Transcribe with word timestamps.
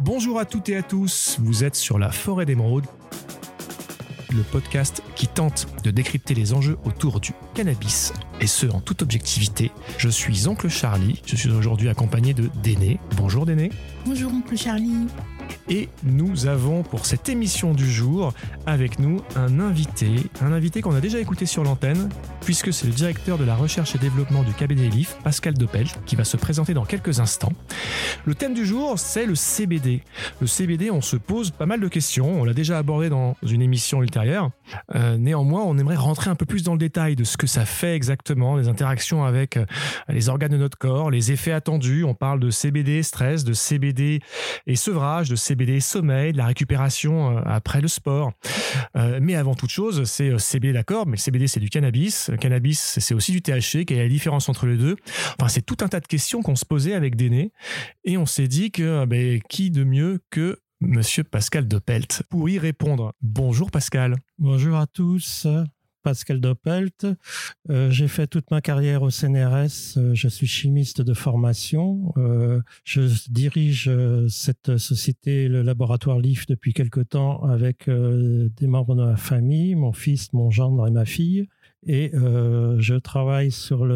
Bonjour 0.00 0.38
à 0.38 0.44
toutes 0.44 0.68
et 0.68 0.76
à 0.76 0.82
tous, 0.82 1.38
vous 1.40 1.64
êtes 1.64 1.74
sur 1.74 1.98
la 1.98 2.12
forêt 2.12 2.44
d'émeraude, 2.44 2.84
le 4.30 4.42
podcast 4.42 5.02
qui 5.14 5.26
tente 5.26 5.66
de 5.84 5.90
décrypter 5.90 6.34
les 6.34 6.52
enjeux 6.52 6.76
autour 6.84 7.18
du 7.18 7.32
cannabis, 7.54 8.12
et 8.42 8.46
ce 8.46 8.66
en 8.66 8.80
toute 8.80 9.00
objectivité. 9.00 9.72
Je 9.96 10.10
suis 10.10 10.48
Oncle 10.48 10.68
Charlie, 10.68 11.22
je 11.24 11.34
suis 11.34 11.50
aujourd'hui 11.50 11.88
accompagné 11.88 12.34
de 12.34 12.50
Déné. 12.62 13.00
Bonjour 13.16 13.46
Déné. 13.46 13.70
Bonjour 14.04 14.30
Oncle 14.32 14.56
Charlie. 14.58 15.06
Et 15.70 15.88
nous 16.04 16.46
avons 16.46 16.82
pour 16.82 17.06
cette 17.06 17.30
émission 17.30 17.72
du 17.72 17.90
jour 17.90 18.34
avec 18.66 18.98
nous 18.98 19.22
un 19.34 19.60
invité, 19.60 20.10
un 20.42 20.52
invité 20.52 20.82
qu'on 20.82 20.94
a 20.94 21.00
déjà 21.00 21.18
écouté 21.20 21.46
sur 21.46 21.64
l'antenne, 21.64 22.10
puisque 22.46 22.72
c'est 22.72 22.86
le 22.86 22.92
directeur 22.92 23.38
de 23.38 23.44
la 23.44 23.56
recherche 23.56 23.96
et 23.96 23.98
développement 23.98 24.44
du 24.44 24.52
cabinet 24.52 24.88
LIF, 24.88 25.16
Pascal 25.24 25.54
Doppel, 25.54 25.88
qui 26.06 26.14
va 26.14 26.22
se 26.22 26.36
présenter 26.36 26.74
dans 26.74 26.84
quelques 26.84 27.18
instants. 27.18 27.52
Le 28.24 28.36
thème 28.36 28.54
du 28.54 28.64
jour, 28.64 29.00
c'est 29.00 29.26
le 29.26 29.34
CBD. 29.34 30.02
Le 30.40 30.46
CBD, 30.46 30.92
on 30.92 31.00
se 31.00 31.16
pose 31.16 31.50
pas 31.50 31.66
mal 31.66 31.80
de 31.80 31.88
questions, 31.88 32.40
on 32.40 32.44
l'a 32.44 32.52
déjà 32.54 32.78
abordé 32.78 33.08
dans 33.08 33.36
une 33.42 33.62
émission 33.62 34.00
ultérieure. 34.00 34.50
Euh, 34.94 35.16
néanmoins, 35.16 35.64
on 35.64 35.76
aimerait 35.76 35.96
rentrer 35.96 36.30
un 36.30 36.36
peu 36.36 36.46
plus 36.46 36.62
dans 36.62 36.74
le 36.74 36.78
détail 36.78 37.16
de 37.16 37.24
ce 37.24 37.36
que 37.36 37.48
ça 37.48 37.64
fait 37.64 37.96
exactement, 37.96 38.54
les 38.54 38.68
interactions 38.68 39.24
avec 39.24 39.56
euh, 39.56 39.64
les 40.08 40.28
organes 40.28 40.52
de 40.52 40.56
notre 40.56 40.78
corps, 40.78 41.10
les 41.10 41.32
effets 41.32 41.50
attendus. 41.50 42.04
On 42.04 42.14
parle 42.14 42.38
de 42.38 42.50
CBD 42.50 43.02
stress, 43.02 43.42
de 43.42 43.54
CBD 43.54 44.20
et 44.68 44.76
sevrage, 44.76 45.30
de 45.30 45.36
CBD 45.36 45.80
sommeil, 45.80 46.30
de 46.30 46.38
la 46.38 46.46
récupération 46.46 47.38
euh, 47.38 47.40
après 47.44 47.80
le 47.80 47.88
sport. 47.88 48.30
Mais 49.20 49.34
avant 49.34 49.54
toute 49.54 49.70
chose, 49.70 50.04
c'est 50.04 50.38
CBD 50.38 50.72
d'accord, 50.72 51.06
mais 51.06 51.16
le 51.16 51.20
CBD 51.20 51.48
c'est 51.48 51.60
du 51.60 51.70
cannabis. 51.70 52.30
Cannabis 52.36 52.98
c'est 52.98 53.14
aussi 53.14 53.32
du 53.32 53.42
THC. 53.42 53.84
Quelle 53.84 53.98
est 53.98 54.04
la 54.04 54.08
différence 54.08 54.48
entre 54.48 54.66
les 54.66 54.76
deux 54.76 54.96
Enfin, 55.38 55.48
c'est 55.48 55.64
tout 55.64 55.78
un 55.80 55.88
tas 55.88 56.00
de 56.00 56.06
questions 56.06 56.42
qu'on 56.42 56.56
se 56.56 56.64
posait 56.64 56.94
avec 56.94 57.16
Déné 57.16 57.52
et 58.04 58.16
on 58.16 58.26
s'est 58.26 58.48
dit 58.48 58.70
que 58.70 59.04
ben, 59.04 59.40
qui 59.48 59.70
de 59.70 59.84
mieux 59.84 60.20
que 60.30 60.58
Monsieur 60.80 61.24
Pascal 61.24 61.66
Depelt 61.66 62.22
pour 62.28 62.48
y 62.48 62.58
répondre. 62.58 63.14
Bonjour 63.22 63.70
Pascal. 63.70 64.16
Bonjour 64.38 64.76
à 64.76 64.86
tous. 64.86 65.46
Pascal 66.06 66.40
Doppelt. 66.40 67.04
Euh, 67.68 67.90
j'ai 67.90 68.06
fait 68.06 68.28
toute 68.28 68.52
ma 68.52 68.60
carrière 68.60 69.02
au 69.02 69.10
CNRS. 69.10 69.96
Euh, 69.96 70.14
je 70.14 70.28
suis 70.28 70.46
chimiste 70.46 71.02
de 71.02 71.14
formation. 71.14 72.12
Euh, 72.16 72.60
je 72.84 73.28
dirige 73.28 73.90
cette 74.28 74.78
société, 74.78 75.48
le 75.48 75.62
laboratoire 75.62 76.20
LIF, 76.20 76.46
depuis 76.46 76.74
quelque 76.74 77.00
temps 77.00 77.42
avec 77.42 77.90
des 77.90 78.66
membres 78.68 78.94
de 78.94 79.02
ma 79.02 79.16
famille, 79.16 79.74
mon 79.74 79.92
fils, 79.92 80.32
mon 80.32 80.48
gendre 80.48 80.86
et 80.86 80.92
ma 80.92 81.06
fille. 81.06 81.48
Et 81.84 82.10
je 82.12 82.98
travaille 82.98 83.50
sur 83.50 83.86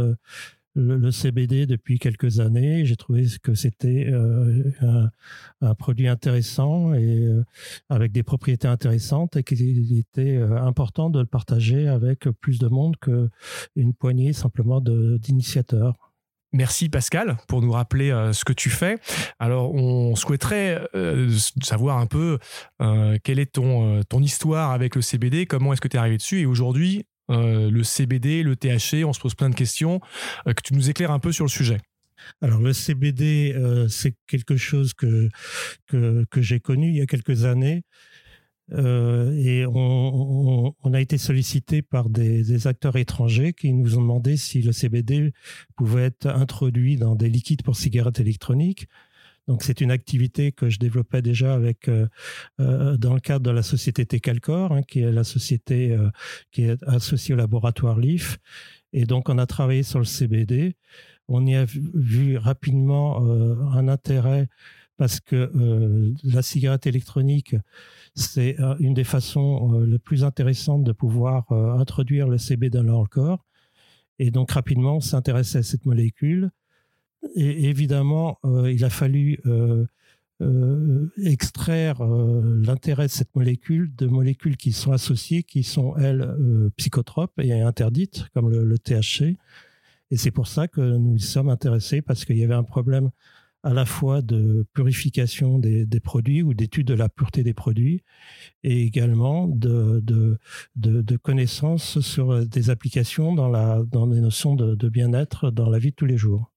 le 0.74 1.10
CBD 1.10 1.66
depuis 1.66 1.98
quelques 1.98 2.40
années. 2.40 2.84
J'ai 2.84 2.96
trouvé 2.96 3.26
que 3.42 3.54
c'était 3.54 4.06
euh, 4.08 5.10
un, 5.60 5.74
produit 5.74 6.08
intéressant 6.08 6.94
et 6.94 7.24
euh, 7.24 7.44
avec 7.88 8.12
des 8.12 8.22
propriétés 8.22 8.68
intéressantes 8.68 9.36
et 9.36 9.42
qu'il 9.42 9.98
était 9.98 10.36
euh, 10.36 10.60
important 10.62 11.10
de 11.10 11.20
le 11.20 11.26
partager 11.26 11.88
avec 11.88 12.28
plus 12.40 12.58
de 12.58 12.68
monde 12.68 12.96
qu'une 12.96 13.94
poignée 13.94 14.32
simplement 14.32 14.80
d'initiateurs. 14.80 15.94
Merci 16.52 16.88
Pascal 16.88 17.36
pour 17.46 17.62
nous 17.62 17.70
rappeler 17.70 18.10
ce 18.32 18.44
que 18.44 18.52
tu 18.52 18.70
fais. 18.70 18.98
Alors 19.38 19.72
on 19.72 20.16
souhaiterait 20.16 20.84
savoir 21.62 21.98
un 21.98 22.06
peu 22.06 22.38
quelle 23.22 23.38
est 23.38 23.52
ton, 23.52 24.02
ton 24.02 24.20
histoire 24.20 24.72
avec 24.72 24.96
le 24.96 25.00
CBD, 25.00 25.46
comment 25.46 25.72
est-ce 25.72 25.80
que 25.80 25.86
tu 25.86 25.96
es 25.96 26.00
arrivé 26.00 26.16
dessus 26.16 26.40
et 26.40 26.46
aujourd'hui 26.46 27.06
euh, 27.30 27.70
le 27.70 27.82
CBD, 27.82 28.42
le 28.42 28.56
THC 28.56 29.04
On 29.04 29.12
se 29.12 29.20
pose 29.20 29.34
plein 29.34 29.50
de 29.50 29.54
questions. 29.54 30.00
Euh, 30.46 30.52
que 30.52 30.62
tu 30.62 30.74
nous 30.74 30.90
éclaires 30.90 31.10
un 31.10 31.18
peu 31.18 31.32
sur 31.32 31.44
le 31.44 31.50
sujet. 31.50 31.78
Alors 32.42 32.60
le 32.60 32.72
CBD, 32.72 33.54
euh, 33.56 33.88
c'est 33.88 34.14
quelque 34.26 34.56
chose 34.56 34.92
que, 34.92 35.28
que, 35.86 36.26
j'ai 36.36 36.60
connu 36.60 36.88
il 36.88 36.96
y 36.96 37.00
a 37.00 37.06
quelques 37.06 37.44
années. 37.44 37.82
et 38.72 39.64
on, 39.66 40.74
a 40.92 41.00
été 41.00 41.18
sollicité 41.18 41.82
par 41.82 42.10
des, 42.10 42.66
acteurs 42.66 42.96
étrangers 42.96 43.52
qui 43.52 43.72
nous 43.72 43.96
ont 43.96 44.02
demandé 44.02 44.36
si 44.36 44.60
le 44.62 44.72
CBD 44.72 45.32
pouvait 45.76 46.04
être 46.04 46.26
introduit 46.26 46.96
dans 46.96 47.16
des 47.16 47.30
liquides 47.30 47.62
pour 47.62 47.76
cigarettes 47.76 48.20
électroniques. 48.20 48.86
Donc 49.50 49.64
c'est 49.64 49.80
une 49.80 49.90
activité 49.90 50.52
que 50.52 50.70
je 50.70 50.78
développais 50.78 51.22
déjà 51.22 51.54
avec 51.54 51.88
euh, 51.88 52.06
euh, 52.60 52.96
dans 52.96 53.14
le 53.14 53.18
cadre 53.18 53.44
de 53.44 53.50
la 53.50 53.64
société 53.64 54.06
Tecalcor, 54.06 54.70
hein, 54.70 54.82
qui 54.84 55.00
est 55.00 55.10
la 55.10 55.24
société 55.24 55.90
euh, 55.90 56.08
qui 56.52 56.62
est 56.62 56.80
associée 56.84 57.34
au 57.34 57.36
laboratoire 57.36 57.98
LIF. 57.98 58.38
Et 58.92 59.06
donc 59.06 59.28
on 59.28 59.38
a 59.38 59.46
travaillé 59.46 59.82
sur 59.82 59.98
le 59.98 60.04
CBD. 60.04 60.76
On 61.26 61.44
y 61.48 61.56
a 61.56 61.64
vu, 61.64 62.36
rapidement 62.36 63.18
un 63.72 63.88
intérêt 63.88 64.48
parce 64.96 65.18
que 65.18 65.50
la 66.24 66.42
cigarette 66.42 66.86
électronique, 66.86 67.56
c'est 68.14 68.56
une 68.78 68.94
des 68.94 69.04
façons 69.04 69.80
les 69.80 69.98
plus 69.98 70.24
intéressantes 70.24 70.82
de 70.82 70.92
pouvoir 70.92 71.50
introduire 71.52 72.28
le 72.28 72.38
CBD 72.38 72.78
dans 72.78 73.02
le 73.02 73.08
corps. 73.08 73.44
Et 74.18 74.32
donc 74.32 74.50
rapidement, 74.50 74.98
on 74.98 75.16
à 75.16 75.42
cette 75.44 75.86
molécule. 75.86 76.50
Et 77.34 77.68
évidemment, 77.68 78.38
euh, 78.44 78.72
il 78.72 78.84
a 78.84 78.90
fallu 78.90 79.38
euh, 79.46 79.86
euh, 80.40 81.12
extraire 81.22 82.02
l'intérêt 82.02 83.06
de 83.06 83.12
cette 83.12 83.34
molécule 83.36 83.94
de 83.94 84.06
molécules 84.06 84.56
qui 84.56 84.72
sont 84.72 84.92
associées, 84.92 85.42
qui 85.42 85.62
sont, 85.62 85.96
elles, 85.96 86.34
psychotropes 86.76 87.38
et 87.38 87.52
interdites, 87.60 88.26
comme 88.34 88.48
le, 88.50 88.78
THC. 88.78 89.36
Et 90.10 90.16
c'est 90.16 90.30
pour 90.30 90.48
ça 90.48 90.66
que 90.66 90.80
nous 90.80 91.16
y 91.16 91.20
sommes 91.20 91.50
intéressés, 91.50 92.02
parce 92.02 92.24
qu'il 92.24 92.38
y 92.38 92.44
avait 92.44 92.54
un 92.54 92.64
problème 92.64 93.10
à 93.62 93.74
la 93.74 93.84
fois 93.84 94.22
de 94.22 94.64
purification 94.72 95.58
des, 95.58 95.86
produits 96.00 96.42
ou 96.42 96.54
d'étude 96.54 96.86
de 96.86 96.94
la 96.94 97.10
pureté 97.10 97.42
des 97.42 97.52
produits, 97.52 98.02
et 98.64 98.82
également 98.82 99.46
de, 99.46 100.00
de, 100.02 100.38
de, 100.76 101.16
connaissances 101.18 102.00
sur 102.00 102.46
des 102.46 102.70
applications 102.70 103.34
dans, 103.34 103.50
la, 103.50 103.82
dans 103.86 104.06
des 104.06 104.20
notions 104.22 104.54
de 104.54 104.88
bien-être 104.88 105.50
dans 105.50 105.68
la 105.68 105.78
vie 105.78 105.90
de 105.90 105.96
tous 105.96 106.06
les 106.06 106.16
jours. 106.16 106.49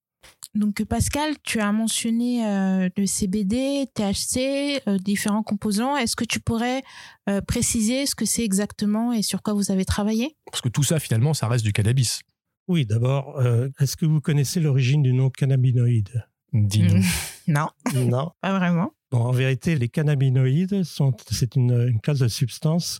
Donc 0.56 0.84
Pascal, 0.84 1.34
tu 1.42 1.60
as 1.60 1.72
mentionné 1.72 2.46
euh, 2.46 2.88
le 2.96 3.08
CBD, 3.08 3.88
THC, 3.96 4.84
euh, 4.88 5.00
différents 5.00 5.42
composants. 5.42 5.98
Est-ce 5.98 6.16
que 6.16 6.26
tu 6.26 6.40
pourrais 6.40 6.84
euh, 7.28 7.42
préciser 7.42 8.06
ce 8.06 8.14
que 8.14 8.26
c'est 8.26 8.44
exactement 8.44 9.14
et 9.14 9.24
sur 9.24 9.42
quoi 9.42 9.56
vous 9.56 9.72
avez 9.72 9.84
travaillé? 9.84 10.38
Parce 10.46 10.62
que 10.62 10.70
tout 10.70 10.84
ça, 10.84 11.00
finalement, 11.00 11.34
ça 11.34 11.48
reste 11.48 11.66
du 11.66 11.74
cannabis. 11.74 12.22
Oui, 12.68 12.86
d'abord, 12.86 13.42
est-ce 13.80 13.98
que 13.98 14.06
vous 14.06 14.22
connaissez 14.22 14.62
l'origine 14.62 15.04
du 15.04 15.12
nom 15.12 15.30
cannabinoïde? 15.30 16.24
Dis-nous. 16.54 17.04
non. 17.48 17.68
Non. 17.94 18.32
Pas 18.42 18.58
vraiment. 18.58 18.94
en 19.12 19.32
vérité, 19.32 19.76
les 19.76 19.90
cannabinoïdes 19.90 20.84
sont 20.84 21.14
c'est 21.30 21.58
une, 21.58 21.88
une 21.90 22.00
classe 22.00 22.20
de 22.20 22.30
substances 22.30 23.00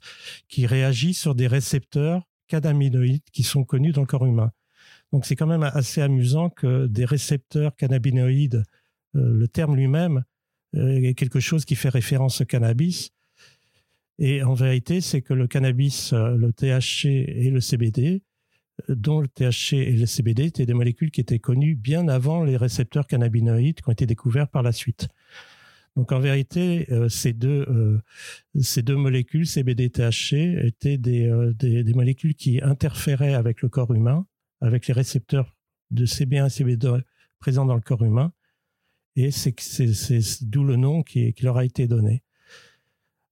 qui 0.50 0.66
réagit 0.66 1.14
sur 1.14 1.34
des 1.34 1.48
récepteurs 1.48 2.24
cannabinoïdes 2.48 3.24
qui 3.32 3.44
sont 3.44 3.64
connus 3.64 3.94
dans 3.94 4.02
le 4.02 4.08
corps 4.08 4.26
humain. 4.26 4.52
Donc 5.14 5.28
c'est 5.28 5.36
quand 5.36 5.48
même 5.48 5.62
assez 5.62 6.02
amusant 6.02 6.50
que 6.50 6.88
des 6.88 7.06
récepteurs 7.06 7.76
cannabinoïdes, 7.76 8.64
euh, 9.16 9.32
le 9.32 9.48
terme 9.48 9.76
lui-même, 9.76 10.24
euh, 10.76 11.04
est 11.04 11.14
quelque 11.14 11.40
chose 11.40 11.66
qui 11.66 11.76
fait 11.76 11.90
référence 11.90 12.42
au 12.42 12.46
cannabis. 12.46 13.12
Et 14.18 14.42
en 14.42 14.56
vérité, 14.56 15.02
c'est 15.02 15.22
que 15.22 15.36
le 15.36 15.48
cannabis, 15.48 16.14
euh, 16.14 16.36
le 16.36 16.52
THC 16.52 17.06
et 17.06 17.52
le 17.52 17.62
CBD, 17.62 18.24
dont 18.90 19.22
le 19.22 19.28
THC 19.28 19.74
et 19.74 19.92
le 19.92 20.08
CBD 20.08 20.46
étaient 20.46 20.66
des 20.66 20.74
molécules 20.74 21.12
qui 21.12 21.22
étaient 21.22 21.38
connues 21.38 21.76
bien 21.76 22.08
avant 22.08 22.44
les 22.44 22.58
récepteurs 22.58 23.06
cannabinoïdes 23.06 23.82
qui 23.82 23.90
ont 23.90 23.92
été 23.92 24.08
découverts 24.08 24.48
par 24.48 24.64
la 24.64 24.72
suite. 24.72 25.10
Donc 25.96 26.12
en 26.12 26.20
vérité, 26.20 26.88
ces, 27.08 27.34
deux, 27.34 28.02
ces 28.60 28.82
deux 28.82 28.96
molécules, 28.96 29.46
CBD 29.46 29.84
et 29.84 29.90
THC, 29.92 30.66
étaient 30.66 30.98
des, 30.98 31.32
des, 31.54 31.94
molécules 31.94 32.34
qui 32.34 32.62
interféraient 32.64 33.36
avec 33.36 33.62
le 33.62 33.70
corps 33.70 33.94
humain 33.94 34.26
avec 34.64 34.88
les 34.88 34.94
récepteurs 34.94 35.56
de 35.92 36.06
CB1 36.06 36.46
et 36.46 36.64
CB2 36.64 37.02
présents 37.38 37.66
dans 37.66 37.76
le 37.76 37.82
corps 37.82 38.04
humain. 38.04 38.32
Et 39.16 39.30
c'est 39.30 39.54
d'où 40.42 40.64
le 40.64 40.76
nom 40.76 41.04
qui, 41.04 41.36
leur 41.42 41.58
a 41.58 41.66
été 41.66 41.88
donné. 41.88 42.24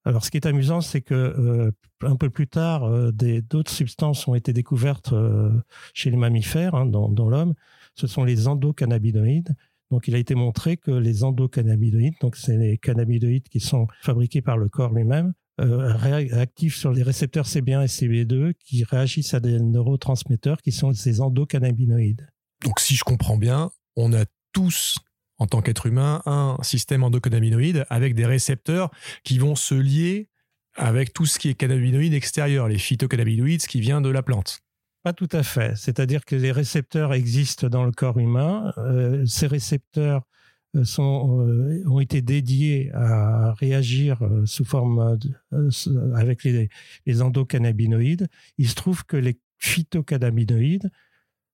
Alors, 0.04 0.26
ce 0.26 0.32
qui 0.32 0.38
est 0.38 0.46
amusant, 0.46 0.82
c'est 0.82 1.02
que 1.02 1.14
euh, 1.16 1.72
un 2.02 2.16
peu 2.16 2.30
plus 2.30 2.48
tard, 2.48 2.84
euh, 2.84 3.12
d'autres 3.12 3.72
substances 3.72 4.28
ont 4.28 4.36
été 4.36 4.52
découvertes 4.52 5.14
euh, 5.14 5.52
chez 5.94 6.12
les 6.12 6.18
mammifères, 6.18 6.76
hein, 6.76 6.86
dans, 6.86 7.08
dans 7.08 7.30
l'homme. 7.30 7.54
Ce 7.96 8.08
sont 8.08 8.24
les 8.24 8.48
endocannabinoïdes. 8.48 9.56
Donc, 9.90 10.08
il 10.08 10.16
a 10.16 10.18
été 10.18 10.36
montré 10.36 10.78
que 10.78 10.92
les 10.92 11.24
endocannabinoïdes, 11.24 12.16
donc 12.22 12.36
c'est 12.36 12.58
les 12.58 12.78
cannabinoïdes 12.78 13.48
qui 13.50 13.60
sont 13.60 13.88
fabriqués 14.02 14.42
par 14.42 14.58
le 14.58 14.70
corps 14.70 14.94
lui-même, 14.94 15.34
euh, 15.60 15.94
réactifs 15.94 16.76
sur 16.78 16.92
les 16.92 17.04
récepteurs 17.04 17.46
CB1 17.46 17.84
et 17.84 17.88
CB2 17.88 18.54
qui 18.54 18.84
réagissent 18.84 19.34
à 19.34 19.40
des 19.40 19.60
neurotransmetteurs 19.60 20.62
qui 20.62 20.72
sont 20.72 20.94
ces 20.94 21.22
endocannabinoïdes. 21.22 22.28
Donc 22.64 22.80
si 22.80 22.96
je 22.96 23.04
comprends 23.04 23.38
bien, 23.38 23.70
on 23.96 24.14
a 24.14 24.26
tous 24.54 24.98
en 25.38 25.48
tant 25.48 25.62
qu'être 25.62 25.88
humain 25.88 26.22
un 26.26 26.58
système 26.62 27.04
endocannabinoïde 27.04 27.86
avec 27.90 28.16
des 28.16 28.26
récepteurs 28.26 28.92
qui 29.24 29.40
vont 29.40 29.56
se 29.56 29.76
lier 29.76 30.30
avec 30.76 31.14
tout 31.14 31.26
ce 31.26 31.40
qui 31.40 31.50
est 31.50 31.54
cannabinoïde 31.54 32.14
extérieur, 32.14 32.68
les 32.68 32.78
phytocannabinoïdes, 32.78 33.62
ce 33.62 33.68
qui 33.68 33.82
vient 33.82 34.02
de 34.02 34.10
la 34.10 34.22
plante. 34.22 34.62
Pas 35.04 35.14
tout 35.14 35.30
à 35.32 35.44
fait. 35.44 35.76
C'est-à-dire 35.76 36.26
que 36.26 36.36
les 36.36 36.52
récepteurs 36.52 37.14
existent 37.14 37.68
dans 37.68 37.84
le 37.84 37.92
corps 37.92 38.20
humain. 38.20 38.72
Euh, 38.78 39.26
ces 39.26 39.48
récepteurs 39.48 40.22
sont, 40.84 41.84
ont 41.86 42.00
été 42.00 42.22
dédiés 42.22 42.92
à 42.94 43.54
réagir 43.54 44.22
sous 44.46 44.66
forme 44.66 45.18
avec 46.16 46.44
les, 46.44 46.70
les 47.06 47.22
endocannabinoïdes. 47.22 48.28
Il 48.58 48.70
se 48.70 48.76
trouve 48.76 49.06
que 49.06 49.18
les 49.18 49.40
phytocannabinoïdes 49.58 50.90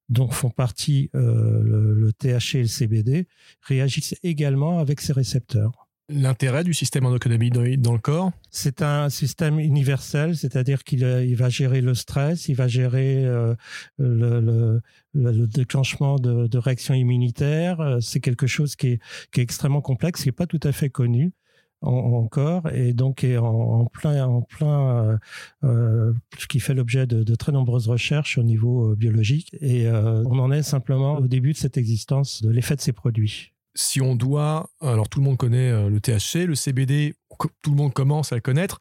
dont 0.09 0.29
font 0.29 0.49
partie 0.49 1.09
le, 1.13 1.93
le 1.93 2.13
THC 2.13 2.55
et 2.55 2.61
le 2.61 2.67
CBD, 2.67 3.27
réagissent 3.61 4.15
également 4.23 4.79
avec 4.79 5.01
ces 5.01 5.13
récepteurs. 5.13 5.86
L'intérêt 6.09 6.63
du 6.63 6.74
système 6.74 7.06
endocannabinoïde 7.06 7.81
dans 7.81 7.92
le 7.92 8.00
corps? 8.00 8.31
C'est 8.50 8.81
un 8.81 9.09
système 9.09 9.59
universel, 9.59 10.38
c'est-à-dire 10.38 10.86
qu'il 10.86 11.01
il 11.01 11.36
va 11.36 11.50
gérer 11.50 11.81
le 11.81 11.94
stress, 11.94 12.48
il 12.48 12.56
va 12.56 12.69
gérer 12.69 13.25
euh, 13.25 13.56
le, 13.98 14.39
le, 14.39 14.81
le, 15.13 15.48
déclenchement 15.48 16.15
de, 16.18 16.57
réactions 16.57 16.94
immunitaires. 16.94 17.81
Euh, 17.81 18.00
c'est 18.00 18.21
quelque 18.21 18.48
chose 18.48 18.77
qui 18.77 18.88
est, 18.88 19.01
extrêmement 19.38 19.81
complexe, 19.81 20.21
qui 20.21 20.30
n'est 20.30 20.33
pas 20.33 20.48
tout 20.48 20.59
à 20.63 20.71
fait 20.71 20.89
connu 20.89 21.33
encore 21.81 22.68
et 22.71 22.94
donc 22.94 23.24
en, 23.24 23.86
plein 23.86 24.25
en 24.25 24.42
plein 24.42 24.98
euh, 24.98 25.18
euh, 25.63 26.13
qui 26.50 26.59
fait 26.59 26.74
l'objet 26.74 27.06
de, 27.06 27.36
très 27.36 27.51
nombreuses 27.51 27.88
recherches 27.88 28.38
au 28.38 28.44
niveau 28.44 28.95
biologique. 28.95 29.56
Et 29.62 29.88
on 29.89 30.39
en 30.39 30.51
est 30.51 30.63
simplement 30.63 31.18
au 31.18 31.27
début 31.27 31.51
de 31.51 31.57
cette 31.57 31.77
existence 31.77 32.42
de 32.42 32.50
l'effet 32.50 32.75
de 32.75 32.81
ces 32.81 32.94
produits 32.94 33.51
si 33.77 34.01
on 34.01 34.15
doit, 34.15 34.69
alors 34.81 35.07
tout 35.07 35.19
le 35.19 35.25
monde 35.25 35.38
connaît 35.38 35.69
euh, 35.69 35.89
le 35.89 36.00
THC, 36.01 36.47
le 36.47 36.56
CBD, 36.56 37.13
tout 37.62 37.71
le 37.71 37.75
monde 37.75 37.94
commence 37.94 38.31
à 38.31 38.35
le 38.35 38.41
connaître. 38.41 38.79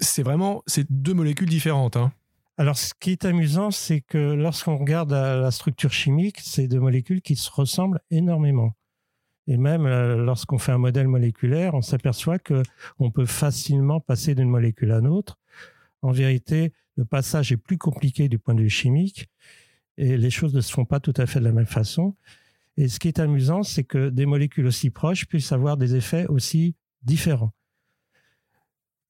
C'est 0.00 0.22
vraiment, 0.22 0.62
deux 0.90 1.14
molécules 1.14 1.48
différentes. 1.48 1.96
Hein. 1.96 2.12
Alors, 2.58 2.76
ce 2.76 2.92
qui 2.98 3.12
est 3.12 3.24
amusant, 3.24 3.70
c'est 3.70 4.02
que 4.02 4.18
lorsqu'on 4.34 4.76
regarde 4.76 5.12
la 5.12 5.50
structure 5.50 5.92
chimique, 5.92 6.40
c'est 6.42 6.68
deux 6.68 6.80
molécules 6.80 7.22
qui 7.22 7.36
se 7.36 7.50
ressemblent 7.50 8.00
énormément. 8.10 8.72
Et 9.46 9.56
même 9.56 9.86
euh, 9.86 10.16
lorsqu'on 10.16 10.58
fait 10.58 10.72
un 10.72 10.78
modèle 10.78 11.08
moléculaire, 11.08 11.74
on 11.74 11.82
s'aperçoit 11.82 12.38
que 12.38 12.62
on 12.98 13.10
peut 13.10 13.26
facilement 13.26 14.00
passer 14.00 14.34
d'une 14.34 14.48
molécule 14.48 14.92
à 14.92 15.00
l'autre. 15.00 15.38
En 16.02 16.10
vérité, 16.10 16.72
le 16.96 17.04
passage 17.04 17.52
est 17.52 17.56
plus 17.56 17.78
compliqué 17.78 18.28
du 18.28 18.38
point 18.38 18.54
de 18.54 18.62
vue 18.62 18.70
chimique 18.70 19.28
et 19.96 20.16
les 20.16 20.30
choses 20.30 20.54
ne 20.54 20.60
se 20.60 20.72
font 20.72 20.84
pas 20.84 21.00
tout 21.00 21.14
à 21.16 21.26
fait 21.26 21.38
de 21.38 21.44
la 21.44 21.52
même 21.52 21.66
façon. 21.66 22.16
Et 22.76 22.88
ce 22.88 22.98
qui 22.98 23.08
est 23.08 23.18
amusant, 23.18 23.62
c'est 23.62 23.84
que 23.84 24.10
des 24.10 24.26
molécules 24.26 24.66
aussi 24.66 24.90
proches 24.90 25.26
puissent 25.26 25.52
avoir 25.52 25.76
des 25.76 25.96
effets 25.96 26.26
aussi 26.26 26.76
différents. 27.02 27.52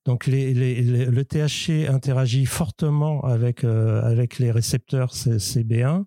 Donc 0.06 0.28
le 0.28 1.22
THC 1.24 1.88
interagit 1.88 2.46
fortement 2.46 3.24
avec, 3.24 3.64
euh, 3.64 4.24
les 4.38 4.52
récepteurs 4.52 5.12
CB1, 5.12 6.04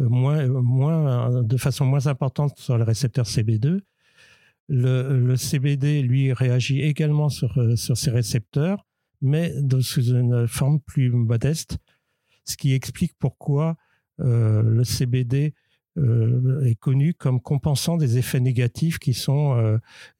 euh, 0.00 0.08
moins, 0.08 1.42
de 1.42 1.56
façon 1.58 1.84
moins 1.84 2.06
importante 2.06 2.58
sur 2.58 2.78
les 2.78 2.84
récepteurs 2.84 3.26
CB2. 3.26 3.80
Le, 4.68 5.36
CBD, 5.36 6.00
lui, 6.00 6.32
réagit 6.32 6.80
également 6.80 7.28
sur, 7.28 7.58
euh, 7.58 7.76
sur 7.76 7.98
ces 7.98 8.10
récepteurs, 8.10 8.86
mais 9.20 9.52
sous 9.80 10.14
une 10.14 10.48
forme 10.48 10.80
plus 10.80 11.10
modeste, 11.10 11.76
ce 12.46 12.56
qui 12.56 12.72
explique 12.72 13.12
pourquoi 13.18 13.76
le 14.18 14.84
CBD 14.84 15.54
euh, 15.98 16.64
est 16.64 16.74
connu 16.74 17.12
comme 17.12 17.40
compensant 17.40 17.98
des 17.98 18.16
effets 18.16 18.40
négatifs 18.40 18.98
qui 18.98 19.12
sont, 19.12 19.58
euh, 19.58 19.76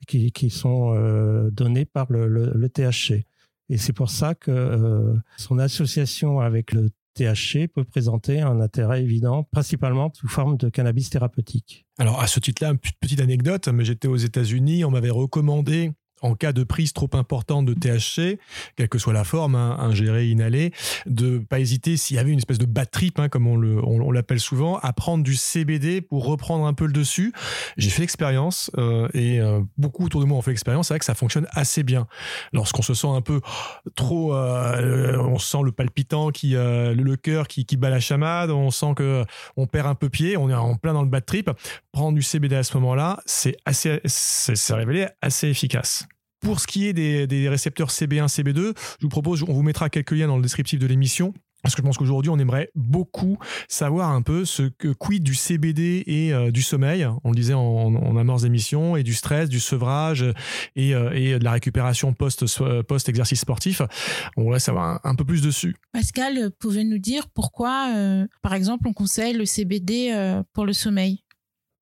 qui, 0.07 0.31
qui, 0.31 0.51
sont 0.51 0.95
euh, 0.95 1.51
donnés 1.51 1.87
par 1.87 2.07
le, 2.11 2.69
THC. 2.69 3.25
Et 3.71 3.79
c'est 3.79 3.95
pour 3.95 4.11
ça 4.11 4.35
que 4.35 5.15
son 5.39 5.59
association 5.59 6.41
avec 6.41 6.73
le 6.73 6.91
THC 7.15 7.69
peut 7.69 7.85
présenter 7.85 8.43
un 8.43 8.61
intérêt 8.61 9.03
évident, 9.03 9.45
principalement 9.45 10.13
sous 10.15 10.29
forme 10.29 10.59
de 10.59 10.69
cannabis 10.69 11.09
thérapeutique. 11.09 11.87
Alors 11.99 12.21
à 12.21 12.27
ce 12.27 12.39
titre-là, 12.39 12.73
une 12.73 12.79
petite 12.79 13.21
anecdote, 13.21 13.69
mais 13.69 13.85
j'étais 13.85 14.09
aux 14.09 14.17
États-Unis, 14.17 14.85
on 14.85 14.91
m'avait 14.91 15.11
recommandé 15.11 15.93
en 16.23 16.35
cas 16.35 16.53
de 16.53 16.65
prise 16.65 16.93
trop 16.93 17.11
importante 17.15 17.67
de 17.67 17.75
THC, 17.75 18.39
quelle 18.77 18.89
que 18.89 18.99
soit 18.99 19.13
la 19.13 19.25
forme, 19.25 19.55
hein, 19.55 19.77
ingéré, 19.81 20.29
inhalé, 20.29 20.73
de 21.07 21.39
pas 21.39 21.61
hésiter 21.61 21.97
s'il 21.97 22.17
y 22.17 22.19
avait 22.19 22.31
une 22.31 22.39
espèce 22.39 22.59
de 22.59 22.67
bad 22.67 22.91
trip, 22.91 23.19
hein, 23.19 23.29
comme 23.29 23.47
on 23.47 23.57
le, 23.57 23.85
on, 23.85 24.11
l'appelle 24.11 24.41
souvent, 24.41 24.79
à 24.79 24.93
prendre 24.93 25.25
du 25.25 25.35
CBD 25.35 26.01
pour 26.01 26.25
reprendre 26.25 26.67
un 26.67 26.75
peu 26.75 26.87
le 26.87 26.93
dessus. 26.93 27.33
J'ai 27.77 27.91
fait 27.91 28.03
l'expérience 28.03 28.71
euh, 28.79 29.09
et 29.15 29.41
euh, 29.41 29.61
beaucoup 29.77 30.05
autour 30.05 30.21
de 30.21 30.27
moi 30.27 30.39
ont 30.39 30.43
fait 30.43 30.51
l'expérience. 30.51 30.89
C'est 30.89 30.95
vrai 30.95 30.99
que 30.99 31.05
ça 31.05 31.15
fonctionne 31.15 31.47
assez 31.51 31.83
bien. 31.83 32.07
Lorsqu'on 32.53 32.83
se 32.83 32.95
sent 32.95 33.09
un 33.09 33.21
peu 33.21 33.41
trop, 33.95 34.35
euh, 34.35 35.19
on 35.19 35.39
sent 35.39 35.59
le 35.65 35.73
palpitant 35.73 36.31
qui, 36.31 36.53
le, 36.53 37.17
cœur 37.17 37.49
qui, 37.49 37.67
qui 37.67 37.77
bat 37.77 37.91
la 37.91 38.01
chamade, 38.01 38.51
on 38.51 38.71
sent 38.71 38.95
que 38.97 39.25
on 39.57 39.67
perd 39.67 39.87
un 39.87 39.95
peu 39.95 40.09
pied, 40.09 40.37
on 40.37 40.49
est 40.49 40.55
en 40.55 40.77
plein 40.77 40.93
dans 40.93 41.03
le 41.03 41.09
bad 41.09 41.25
trip. 41.25 41.51
Prendre 41.93 42.15
du 42.15 42.23
CBD 42.23 42.57
à 42.57 42.63
ce 42.63 42.77
moment-là, 42.79 43.21
c'est 43.27 43.57
assez, 43.65 44.01
c'est 44.05 44.75
révélé 44.75 45.07
assez 45.21 45.49
efficace. 45.49 46.07
Pour 46.43 46.61
ce 46.61 46.67
qui 46.67 46.87
est 46.87 46.93
des, 46.93 47.49
récepteurs 47.49 47.89
CB1, 47.89 48.27
CB2, 48.27 48.75
je 48.77 49.03
vous 49.03 49.09
propose, 49.09 49.43
on 49.45 49.53
vous 49.53 49.63
mettra 49.63 49.89
quelques 49.89 50.11
liens 50.11 50.27
dans 50.27 50.37
le 50.37 50.43
descriptif 50.43 50.79
de 50.79 50.87
l'émission. 50.87 51.33
Parce 51.63 51.77
que 51.77 51.83
je 51.83 51.87
pense 51.87 51.97
qu'aujourd'hui, 51.97 52.29
on 52.31 52.39
aimerait 52.41 52.71
beaucoup 52.75 53.39
savoir 53.69 54.11
un 54.11 54.23
peu 54.23 54.45
ce 54.45 54.65
que 54.65 54.89
quid 54.89 55.23
du 55.23 55.35
CBD 55.35 56.03
et 56.07 56.33
euh, 56.33 56.51
du 56.51 56.61
sommeil, 56.61 57.07
on 57.23 57.31
le 57.31 57.37
disait 57.37 57.55
en, 57.55 58.17
amorce 58.17 58.43
d'émission, 58.43 58.97
et 58.97 59.05
du 59.05 59.15
stress, 59.15 59.49
du 59.49 59.61
sevrage 59.61 60.25
et, 60.75 60.95
euh, 60.95 61.39
de 61.39 61.45
la 61.45 61.53
récupération 61.53 62.13
post-exercice 62.13 63.41
sportif. 63.41 63.81
On 64.37 64.43
voudrait 64.43 64.59
savoir 64.59 65.01
un, 65.05 65.15
peu 65.15 65.25
plus 65.25 65.41
dessus. 65.41 65.77
Pascal, 65.93 66.51
pouvez 66.59 66.83
nous 66.83 66.99
dire 66.99 67.29
pourquoi, 67.29 67.93
euh, 67.95 68.27
par 68.43 68.55
exemple, 68.55 68.89
on 68.89 68.93
conseille 68.93 69.35
le 69.35 69.47
CBD 69.47 70.43
pour 70.53 70.67
le 70.67 70.73
sommeil? 70.73 71.22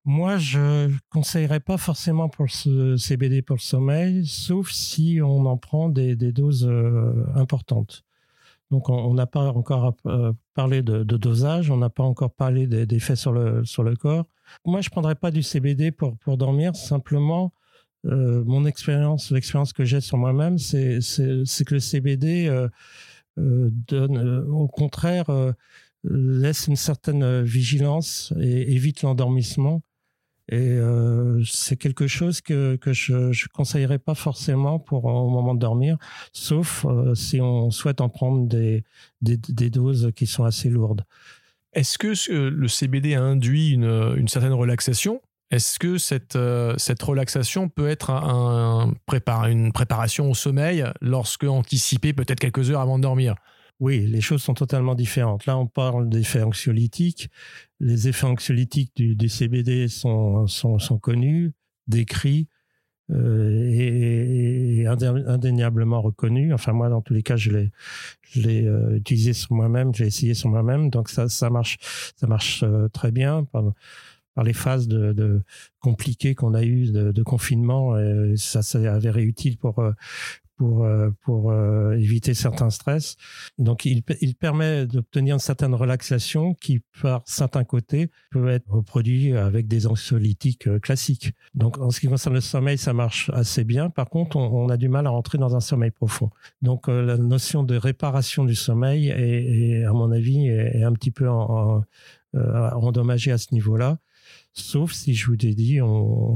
Moi, 0.04 0.38
je 0.38 0.90
conseillerais 1.10 1.60
pas 1.60 1.76
forcément 1.76 2.28
pour 2.28 2.46
le 2.66 2.96
CBD 2.96 3.42
pour 3.42 3.56
le 3.56 3.60
sommeil, 3.60 4.26
sauf 4.26 4.70
si 4.70 5.20
on 5.22 5.44
en 5.44 5.58
prend 5.58 5.90
des, 5.90 6.16
doses 6.16 6.66
euh, 6.66 7.26
importantes. 7.34 8.04
Donc, 8.70 8.88
on 8.88 9.12
n'a 9.14 9.26
pas 9.26 9.52
encore 9.52 9.94
euh, 10.06 10.32
parlé 10.54 10.82
de, 10.82 11.02
dosage, 11.02 11.70
on 11.70 11.76
n'a 11.76 11.90
pas 11.90 12.04
encore 12.04 12.32
parlé 12.32 12.66
des, 12.66 12.86
effets 12.94 13.16
sur 13.16 13.32
le, 13.32 13.64
sur 13.64 13.82
le 13.82 13.94
corps. 13.94 14.26
Moi, 14.64 14.80
je 14.80 14.88
prendrais 14.88 15.16
pas 15.16 15.30
du 15.30 15.42
CBD 15.42 15.90
pour, 15.90 16.16
pour 16.18 16.38
dormir, 16.38 16.76
simplement, 16.76 17.52
euh, 18.06 18.42
mon 18.46 18.64
expérience, 18.64 19.30
l'expérience 19.30 19.74
que 19.74 19.84
j'ai 19.84 20.00
sur 20.00 20.16
moi-même, 20.16 20.56
c'est 20.56 21.00
que 21.00 21.74
le 21.74 21.80
CBD 21.80 22.50
donne, 23.36 24.46
au 24.48 24.66
contraire, 24.68 25.26
laisse 26.04 26.68
une 26.68 26.76
certaine 26.76 27.42
vigilance 27.42 28.32
et 28.40 28.74
évite 28.74 29.02
l'endormissement. 29.02 29.82
Et 30.50 30.56
euh, 30.58 31.40
c'est 31.44 31.76
quelque 31.76 32.08
chose 32.08 32.40
que, 32.40 32.76
je 32.84 33.14
ne 33.14 33.48
conseillerais 33.52 34.00
pas 34.00 34.16
forcément 34.16 34.80
pour 34.80 35.04
au 35.04 35.30
moment 35.30 35.54
de 35.54 35.60
dormir, 35.60 35.96
sauf 36.32 36.84
euh, 36.86 37.14
si 37.14 37.40
on 37.40 37.70
souhaite 37.70 38.00
en 38.00 38.08
prendre 38.08 38.48
des, 38.48 38.84
doses 39.22 40.10
qui 40.16 40.26
sont 40.26 40.42
assez 40.42 40.68
lourdes. 40.68 41.04
Est-ce 41.72 41.98
que 41.98 42.14
le 42.32 42.68
CBD 42.68 43.14
induit 43.14 43.70
une, 43.70 44.26
certaine 44.26 44.52
relaxation? 44.52 45.22
Est-ce 45.52 45.78
que 45.78 45.98
cette, 45.98 46.34
euh, 46.34 46.74
relaxation 47.00 47.68
peut 47.68 47.88
être 47.88 48.10
un, 48.10 48.92
un, 49.06 49.48
une 49.48 49.72
préparation 49.72 50.30
au 50.30 50.34
sommeil 50.34 50.84
lorsque 51.00 51.44
anticipé 51.44 52.12
peut-être 52.12 52.40
quelques 52.40 52.70
heures 52.70 52.80
avant 52.80 52.98
de 52.98 53.02
dormir? 53.04 53.36
Oui, 53.80 54.06
les 54.06 54.20
choses 54.20 54.42
sont 54.42 54.52
totalement 54.52 54.94
différentes. 54.94 55.46
Là, 55.46 55.56
on 55.56 55.66
parle 55.66 56.10
d'effets 56.10 56.42
anxiolytiques. 56.42 57.30
Les 57.80 58.08
effets 58.08 58.26
anxiolytiques 58.26 58.92
du, 58.94 59.28
CBD 59.28 59.88
sont, 59.88 60.46
connus, 61.00 61.52
décrits 61.86 62.46
euh, 63.10 63.70
et, 63.72 64.86
indéniablement 64.86 66.02
reconnus. 66.02 66.52
Enfin, 66.52 66.72
moi, 66.72 66.90
dans 66.90 67.00
tous 67.00 67.14
les 67.14 67.22
cas, 67.22 67.36
je 67.36 67.50
l'ai, 68.36 68.66
euh, 68.66 68.96
utilisé 68.96 69.32
sur 69.32 69.54
moi-même, 69.54 69.94
j'ai 69.94 70.06
essayé 70.06 70.34
sur 70.34 70.50
moi-même. 70.50 70.90
Donc, 70.90 71.08
ça, 71.08 71.50
marche, 71.50 71.78
ça 72.16 72.26
marche 72.26 72.62
euh, 72.62 72.88
très 72.88 73.10
bien. 73.10 73.44
Par, 73.44 73.72
les 74.42 74.52
phases 74.54 74.88
compliquées 75.80 76.34
qu'on 76.34 76.54
a 76.54 76.62
eues 76.62 76.90
de, 76.90 77.12
de 77.12 77.22
confinement, 77.22 77.94
ça 78.36 78.62
s'est 78.62 78.86
avéré 78.86 79.22
utile 79.22 79.58
pour 79.58 79.84
pour, 80.60 80.84
euh, 80.84 81.10
euh, 81.28 81.98
éviter 81.98 82.34
certains 82.34 82.68
stress. 82.68 83.16
Donc, 83.56 83.86
il, 83.86 84.02
permet 84.34 84.86
d'obtenir 84.86 85.34
une 85.36 85.40
certaine 85.40 85.74
relaxation 85.74 86.52
qui, 86.52 86.82
par 87.00 87.22
certains 87.24 87.64
côtés, 87.64 88.10
peut 88.30 88.48
être 88.48 88.68
reproduit 88.68 89.34
avec 89.34 89.68
des 89.68 89.86
anxiolytiques 89.86 90.68
euh, 90.68 90.78
classiques. 90.78 91.32
Donc, 91.54 91.78
en 91.78 91.90
ce 91.90 92.00
qui 92.00 92.08
concerne 92.08 92.34
le 92.34 92.42
sommeil, 92.42 92.76
ça 92.76 92.92
marche 92.92 93.30
assez 93.32 93.64
bien. 93.64 93.88
Par 93.88 94.10
contre, 94.10 94.36
on, 94.36 94.68
a 94.68 94.76
du 94.76 94.90
mal 94.90 95.06
à 95.06 95.10
rentrer 95.10 95.38
dans 95.38 95.56
un 95.56 95.60
sommeil 95.60 95.90
profond. 95.90 96.30
Donc, 96.60 96.88
la 96.88 97.16
notion 97.16 97.62
de 97.62 97.76
réparation 97.76 98.44
du 98.44 98.54
sommeil 98.54 99.08
est, 99.08 99.84
à 99.84 99.92
mon 99.92 100.12
avis, 100.12 100.46
est, 100.48 100.82
un 100.82 100.92
petit 100.92 101.10
peu 101.10 101.28
en, 101.28 101.82
endommagée 102.34 103.32
à 103.32 103.38
ce 103.38 103.54
niveau-là. 103.54 103.98
Sauf 104.52 104.92
si 104.92 105.14
je 105.14 105.26
vous 105.26 105.34
ai 105.34 105.54
dit, 105.54 105.78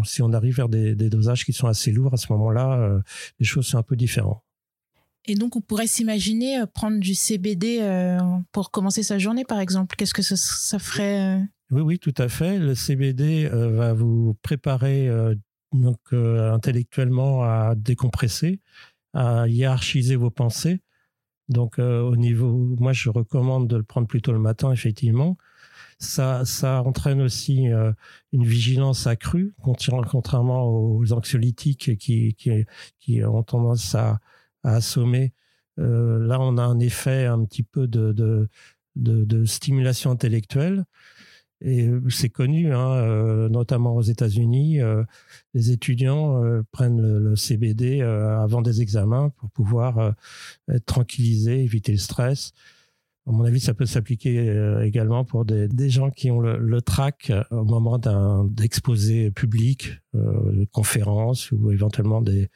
si 0.04 0.22
on 0.22 0.32
arrive 0.32 0.56
vers 0.56 0.68
des, 0.68 0.94
dosages 0.94 1.44
qui 1.44 1.52
sont 1.52 1.66
assez 1.66 1.90
lourds, 1.90 2.14
à 2.14 2.16
ce 2.16 2.32
moment-là, 2.32 2.78
euh, 2.78 3.00
les 3.40 3.46
choses 3.46 3.66
sont 3.66 3.78
un 3.78 3.82
peu 3.82 3.96
différentes. 3.96 4.42
Et 5.26 5.34
donc, 5.34 5.56
on 5.56 5.60
pourrait 5.60 5.86
s'imaginer 5.86 6.60
euh, 6.60 6.66
prendre 6.66 7.00
du 7.00 7.14
CBD 7.14 7.78
euh, 7.80 8.18
pour 8.52 8.70
commencer 8.70 9.02
sa 9.02 9.18
journée, 9.18 9.44
par 9.44 9.58
exemple. 9.58 9.96
Qu'est-ce 9.96 10.14
que 10.14 10.22
ça, 10.22 10.78
ferait 10.78 11.40
Oui, 11.70 11.80
oui, 11.80 11.98
tout 11.98 12.14
à 12.18 12.28
fait. 12.28 12.58
Le 12.58 12.74
CBD 12.74 13.48
va 13.48 13.94
vous 13.94 14.36
préparer 14.42 15.08
donc 15.72 15.98
intellectuellement 16.12 17.42
à 17.42 17.74
décompresser, 17.74 18.60
à 19.12 19.48
hiérarchiser 19.48 20.14
vos 20.14 20.30
pensées. 20.30 20.80
Donc 21.48 21.78
au 21.78 22.16
niveau, 22.16 22.74
moi 22.78 22.92
je 22.92 23.10
recommande 23.10 23.68
de 23.68 23.76
le 23.76 23.82
prendre 23.82 24.06
plutôt 24.06 24.32
le 24.32 24.38
matin, 24.38 24.72
effectivement 24.72 25.36
ça, 25.98 26.82
entraîne 26.84 27.20
aussi 27.20 27.68
euh, 27.72 27.92
une 28.32 28.44
vigilance 28.44 29.06
accrue, 29.06 29.54
contrairement 29.62 30.68
aux 30.68 31.12
anxiolytiques 31.12 31.96
qui, 31.98 33.24
ont 33.24 33.42
tendance 33.42 33.94
à, 33.94 34.20
assommer. 34.62 35.32
Euh, 35.78 36.26
là, 36.26 36.40
on 36.40 36.56
a 36.56 36.62
un 36.62 36.78
effet 36.78 37.26
un 37.26 37.44
petit 37.44 37.62
peu 37.62 37.86
de, 37.86 38.48
stimulation 39.44 40.10
intellectuelle. 40.10 40.84
Et 41.60 41.88
c'est 42.10 42.28
connu, 42.28 42.74
hein, 42.74 42.92
euh, 42.92 43.48
notamment 43.48 43.94
aux 43.94 44.02
États-Unis, 44.02 44.80
les 45.54 45.70
étudiants 45.70 46.42
prennent 46.72 47.18
le 47.18 47.36
CBD 47.36 48.02
avant 48.02 48.60
des 48.60 48.82
examens 48.82 49.30
pour 49.36 49.50
pouvoir 49.50 50.14
être 50.68 50.84
tranquillisés, 50.84 51.62
éviter 51.62 51.92
le 51.92 51.98
stress. 51.98 52.52
À 53.26 53.32
mon 53.32 53.44
avis, 53.44 53.60
ça 53.60 53.72
peut 53.72 53.86
s'appliquer 53.86 54.50
euh, 54.50 54.84
également 54.84 55.24
pour 55.24 55.46
des, 55.46 55.66
des, 55.66 55.88
gens 55.88 56.10
qui 56.10 56.30
ont 56.30 56.40
le, 56.40 56.58
le 56.58 56.82
trac 56.82 57.30
euh, 57.30 57.42
au 57.50 57.64
moment 57.64 57.98
d'un 57.98 58.44
d'exposé 58.44 59.30
public, 59.30 59.92
euh, 60.14 60.52
de 60.52 60.64
conférences 60.66 61.50
ou 61.50 61.70
éventuellement 61.72 62.20
des, 62.20 62.50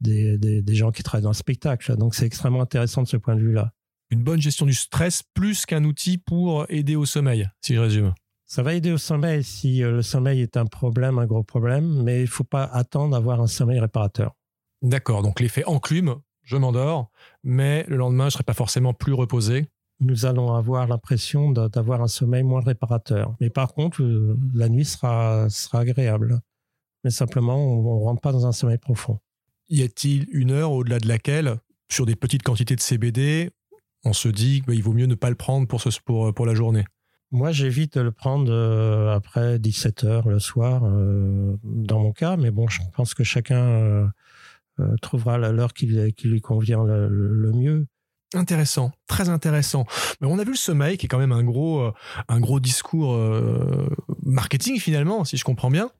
des, 0.00 0.38
des, 0.38 0.62
des, 0.62 0.74
gens 0.76 0.92
qui 0.92 1.02
travaillent 1.02 1.24
dans 1.24 1.30
le 1.30 1.34
spectacle. 1.34 1.96
Donc, 1.96 2.14
c'est 2.14 2.24
extrêmement 2.24 2.62
intéressant 2.62 3.02
de 3.02 3.08
ce 3.08 3.16
point 3.16 3.34
de 3.34 3.40
vue-là. 3.40 3.72
Une 4.10 4.22
bonne 4.22 4.40
gestion 4.40 4.64
du 4.64 4.74
stress 4.74 5.24
plus 5.34 5.66
qu'un 5.66 5.82
outil 5.82 6.18
pour 6.18 6.66
aider 6.68 6.94
au 6.94 7.04
sommeil, 7.04 7.48
si 7.60 7.74
je 7.74 7.80
résume. 7.80 8.14
Ça 8.44 8.62
va 8.62 8.74
aider 8.74 8.92
au 8.92 8.98
sommeil 8.98 9.42
si 9.42 9.80
le 9.80 10.02
sommeil 10.02 10.40
est 10.40 10.56
un 10.56 10.66
problème, 10.66 11.18
un 11.18 11.26
gros 11.26 11.42
problème, 11.42 12.04
mais 12.04 12.20
il 12.20 12.22
ne 12.22 12.28
faut 12.28 12.44
pas 12.44 12.62
attendre 12.62 13.10
d'avoir 13.10 13.40
un 13.40 13.48
sommeil 13.48 13.80
réparateur. 13.80 14.36
D'accord, 14.82 15.22
donc 15.22 15.40
l'effet 15.40 15.64
enclume, 15.64 16.14
je 16.44 16.56
m'endors, 16.56 17.10
mais 17.42 17.84
le 17.88 17.96
lendemain, 17.96 18.24
je 18.24 18.26
ne 18.26 18.30
serai 18.30 18.44
pas 18.44 18.54
forcément 18.54 18.94
plus 18.94 19.14
reposé 19.14 19.66
nous 20.00 20.26
allons 20.26 20.54
avoir 20.54 20.86
l'impression 20.86 21.50
d'avoir 21.50 22.02
un 22.02 22.08
sommeil 22.08 22.42
moins 22.42 22.60
réparateur. 22.60 23.34
Mais 23.40 23.50
par 23.50 23.72
contre, 23.72 24.02
euh, 24.02 24.38
la 24.54 24.68
nuit 24.68 24.84
sera, 24.84 25.48
sera 25.48 25.80
agréable. 25.80 26.40
Mais 27.04 27.10
simplement, 27.10 27.56
on 27.56 28.00
ne 28.00 28.04
rentre 28.04 28.20
pas 28.20 28.32
dans 28.32 28.46
un 28.46 28.52
sommeil 28.52 28.78
profond. 28.78 29.18
Y 29.68 29.82
a-t-il 29.82 30.26
une 30.30 30.50
heure 30.50 30.72
au-delà 30.72 30.98
de 30.98 31.08
laquelle, 31.08 31.56
sur 31.90 32.04
des 32.04 32.16
petites 32.16 32.42
quantités 32.42 32.76
de 32.76 32.80
CBD, 32.80 33.50
on 34.04 34.12
se 34.12 34.28
dit 34.28 34.62
qu'il 34.62 34.82
vaut 34.82 34.92
mieux 34.92 35.06
ne 35.06 35.14
pas 35.14 35.30
le 35.30 35.36
prendre 35.36 35.66
pour, 35.66 35.80
ce, 35.80 35.88
pour, 36.04 36.32
pour 36.34 36.46
la 36.46 36.54
journée? 36.54 36.84
Moi, 37.32 37.50
j'évite 37.50 37.94
de 37.94 38.02
le 38.02 38.12
prendre 38.12 38.52
euh, 38.52 39.14
après 39.14 39.58
17 39.58 40.04
heures 40.04 40.28
le 40.28 40.38
soir, 40.38 40.84
euh, 40.84 41.56
dans 41.64 41.98
mon 41.98 42.12
cas, 42.12 42.36
mais 42.36 42.50
bon, 42.50 42.68
je 42.68 42.80
pense 42.94 43.14
que 43.14 43.24
chacun 43.24 44.12
trouvera 45.00 45.38
l'heure 45.38 45.72
qui, 45.72 45.86
lui 45.86 46.40
convient 46.42 46.84
le 46.84 47.52
mieux. 47.54 47.86
Intéressant, 48.36 48.92
très 49.06 49.28
intéressant. 49.28 49.86
Mais 50.20 50.26
on 50.26 50.38
a 50.38 50.44
vu 50.44 50.50
le 50.50 50.56
sommeil 50.56 50.98
qui 50.98 51.06
est 51.06 51.08
quand 51.08 51.18
même 51.18 51.32
un 51.32 51.42
gros, 51.42 51.80
euh, 51.80 51.92
un 52.28 52.38
gros 52.38 52.60
discours 52.60 53.14
euh, 53.14 53.88
marketing 54.22 54.78
finalement, 54.78 55.24
si 55.24 55.36
je 55.36 55.44
comprends 55.44 55.70
bien, 55.70 55.90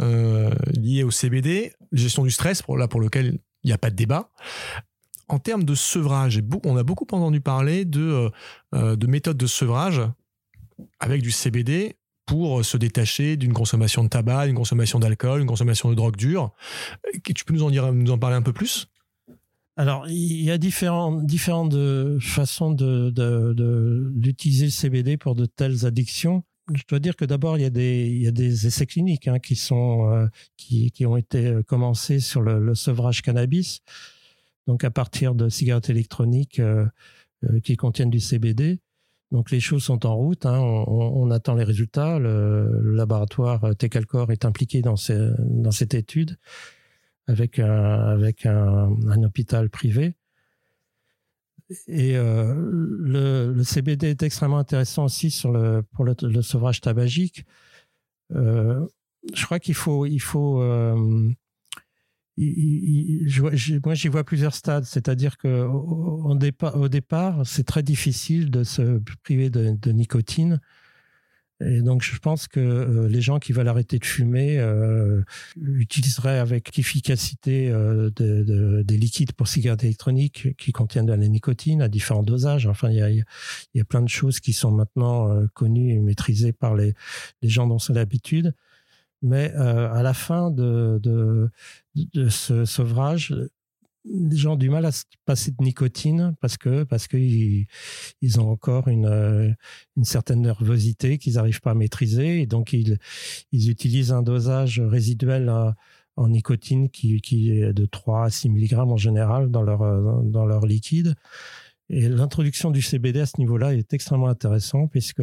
euh, 0.00 0.50
lié 0.72 1.04
au 1.04 1.10
CBD, 1.10 1.72
gestion 1.92 2.24
du 2.24 2.30
stress, 2.30 2.62
pour, 2.62 2.76
là 2.76 2.88
pour 2.88 3.00
lequel 3.00 3.38
il 3.62 3.68
n'y 3.68 3.72
a 3.72 3.78
pas 3.78 3.90
de 3.90 3.96
débat. 3.96 4.30
En 5.28 5.38
termes 5.38 5.64
de 5.64 5.74
sevrage, 5.74 6.42
on 6.64 6.76
a 6.76 6.82
beaucoup 6.82 7.06
entendu 7.12 7.40
parler 7.40 7.84
de, 7.84 8.30
de 8.72 9.06
méthodes 9.06 9.36
de 9.36 9.46
sevrage 9.46 10.00
avec 11.00 11.20
du 11.20 11.30
CBD 11.30 11.96
pour 12.24 12.64
se 12.64 12.76
détacher 12.78 13.36
d'une 13.36 13.52
consommation 13.52 14.02
de 14.02 14.08
tabac, 14.08 14.46
d'une 14.46 14.56
consommation 14.56 14.98
d'alcool, 14.98 15.40
d'une 15.40 15.48
consommation 15.48 15.90
de 15.90 15.94
drogue 15.94 16.16
dure. 16.16 16.52
Tu 17.24 17.44
peux 17.44 17.52
nous 17.52 17.62
en 17.62 17.70
dire, 17.70 17.92
nous 17.92 18.10
en 18.10 18.18
parler 18.18 18.36
un 18.36 18.42
peu 18.42 18.54
plus? 18.54 18.88
Alors, 19.78 20.08
il 20.08 20.42
y 20.42 20.50
a 20.50 20.58
différentes, 20.58 21.24
différentes 21.24 21.76
façons 22.18 22.72
d'utiliser 22.72 23.12
de, 23.12 23.52
de, 23.52 24.64
le 24.64 24.70
CBD 24.70 25.16
pour 25.16 25.36
de 25.36 25.46
telles 25.46 25.86
addictions. 25.86 26.42
Je 26.74 26.82
dois 26.88 26.98
dire 26.98 27.14
que 27.14 27.24
d'abord, 27.24 27.58
il, 27.58 27.62
y 27.62 27.64
a 27.64 27.70
des, 27.70 28.08
il 28.08 28.20
y 28.20 28.26
a 28.26 28.32
des 28.32 28.66
essais 28.66 28.86
cliniques 28.86 29.28
hein, 29.28 29.38
qui, 29.38 29.54
sont, 29.54 30.10
euh, 30.10 30.26
qui, 30.56 30.90
qui, 30.90 31.06
ont 31.06 31.16
été 31.16 31.60
commencés 31.68 32.18
sur 32.18 32.42
le, 32.42 32.58
le, 32.58 32.74
sevrage 32.74 33.22
cannabis, 33.22 33.78
donc 34.66 34.82
à 34.82 34.90
partir 34.90 35.36
de 35.36 35.48
cigarettes 35.48 35.90
électroniques 35.90 36.58
euh, 36.58 36.84
euh, 37.44 37.60
qui 37.60 37.76
contiennent 37.76 38.10
du 38.10 38.18
CBD. 38.18 38.80
Donc 39.30 39.52
les 39.52 39.60
choses 39.60 39.84
sont 39.84 40.06
en 40.06 40.16
route, 40.16 40.44
hein, 40.44 40.58
on, 40.58 40.88
on, 40.88 41.30
attend 41.30 41.54
les 41.54 41.62
résultats. 41.62 42.18
Le, 42.18 42.80
le 42.82 42.94
laboratoire 42.96 43.76
Tecalcor 43.76 44.32
est 44.32 44.44
impliqué 44.44 44.82
dans, 44.82 44.96
ces, 44.96 45.30
dans 45.38 45.70
cette 45.70 45.94
étude 45.94 46.36
avec 47.28 47.58
un, 47.58 47.68
avec 47.68 48.46
un, 48.46 48.90
un 49.06 49.22
hôpital 49.22 49.70
privé. 49.70 50.16
Et 51.86 52.16
euh, 52.16 52.54
le, 52.56 53.62
CBD 53.62 54.08
est 54.08 54.22
extrêmement 54.22 54.58
intéressant 54.58 55.04
aussi 55.04 55.30
sur 55.30 55.52
le, 55.52 55.82
pour 55.92 56.04
le, 56.04 56.14
le 56.22 56.42
sevrage 56.42 56.80
tabagique. 56.80 57.44
Euh, 58.34 58.86
je 59.34 59.44
crois 59.44 59.58
qu'il 59.58 59.74
faut, 59.74 60.06
il 60.06 60.20
faut, 60.20 60.62
euh, 60.62 60.94
moi 63.84 63.94
j'y 63.94 64.08
vois 64.08 64.24
plusieurs 64.24 64.54
stades, 64.54 64.84
c'est-à-dire 64.84 65.36
que 65.36 65.66
au, 65.66 66.88
départ, 66.88 67.46
c'est 67.46 67.64
très 67.64 67.82
difficile 67.82 68.50
de 68.50 68.64
se 68.64 69.02
priver 69.22 69.50
de 69.50 69.92
nicotine 69.92 70.60
et 71.60 71.82
donc, 71.82 72.02
je 72.02 72.16
pense 72.18 72.46
que 72.46 72.60
euh, 72.60 73.08
les 73.08 73.20
gens 73.20 73.40
qui 73.40 73.52
veulent 73.52 73.68
arrêter 73.68 73.98
de 73.98 74.04
fumer 74.04 74.58
euh, 74.58 75.22
utiliseraient 75.56 76.38
avec 76.38 76.78
efficacité 76.78 77.68
euh, 77.68 78.10
de, 78.14 78.44
de, 78.44 78.82
des 78.82 78.96
liquides 78.96 79.32
pour 79.32 79.48
cigarettes 79.48 79.82
électroniques 79.82 80.56
qui 80.56 80.70
contiennent 80.70 81.06
de 81.06 81.12
la 81.12 81.16
nicotine 81.16 81.82
à 81.82 81.88
différents 81.88 82.22
dosages. 82.22 82.66
Enfin, 82.66 82.90
il 82.90 82.96
y 82.96 83.02
a, 83.02 83.10
y 83.10 83.80
a 83.80 83.84
plein 83.84 84.02
de 84.02 84.08
choses 84.08 84.38
qui 84.38 84.52
sont 84.52 84.70
maintenant 84.70 85.32
euh, 85.32 85.46
connues 85.54 85.92
et 85.92 85.98
maîtrisées 85.98 86.52
par 86.52 86.76
les, 86.76 86.94
les 87.42 87.48
gens 87.48 87.66
dont 87.66 87.80
c'est 87.80 87.92
l'habitude. 87.92 88.54
Mais 89.20 89.52
euh, 89.56 89.92
à 89.92 90.04
la 90.04 90.14
fin 90.14 90.52
de, 90.52 91.00
de, 91.02 91.50
de 91.96 92.28
ce 92.28 92.64
sevrage, 92.64 93.34
les 94.12 94.36
gens 94.36 94.52
ont 94.52 94.56
du 94.56 94.70
mal 94.70 94.84
à 94.84 94.92
se 94.92 95.04
passer 95.24 95.50
de 95.50 95.62
nicotine 95.62 96.34
parce 96.40 96.56
que 96.56 96.84
parce 96.84 97.08
qu'ils 97.08 97.66
ils 98.20 98.40
ont 98.40 98.50
encore 98.50 98.88
une, 98.88 99.56
une 99.96 100.04
certaine 100.04 100.42
nervosité 100.42 101.18
qu'ils 101.18 101.34
n'arrivent 101.34 101.60
pas 101.60 101.72
à 101.72 101.74
maîtriser 101.74 102.40
et 102.40 102.46
donc 102.46 102.72
ils, 102.72 102.98
ils 103.52 103.70
utilisent 103.70 104.12
un 104.12 104.22
dosage 104.22 104.80
résiduel 104.80 105.52
en 106.16 106.28
nicotine 106.28 106.90
qui, 106.90 107.20
qui 107.20 107.52
est 107.52 107.72
de 107.72 107.86
3 107.86 108.24
à 108.24 108.30
6 108.30 108.50
mg 108.50 108.74
en 108.74 108.96
général 108.96 109.50
dans 109.50 109.62
leur, 109.62 110.22
dans 110.24 110.46
leur 110.46 110.66
liquide. 110.66 111.14
Et 111.90 112.08
l'introduction 112.08 112.70
du 112.70 112.82
CBD 112.82 113.20
à 113.20 113.26
ce 113.26 113.38
niveau-là 113.38 113.74
est 113.74 113.94
extrêmement 113.94 114.28
intéressant 114.28 114.88
puisque 114.88 115.22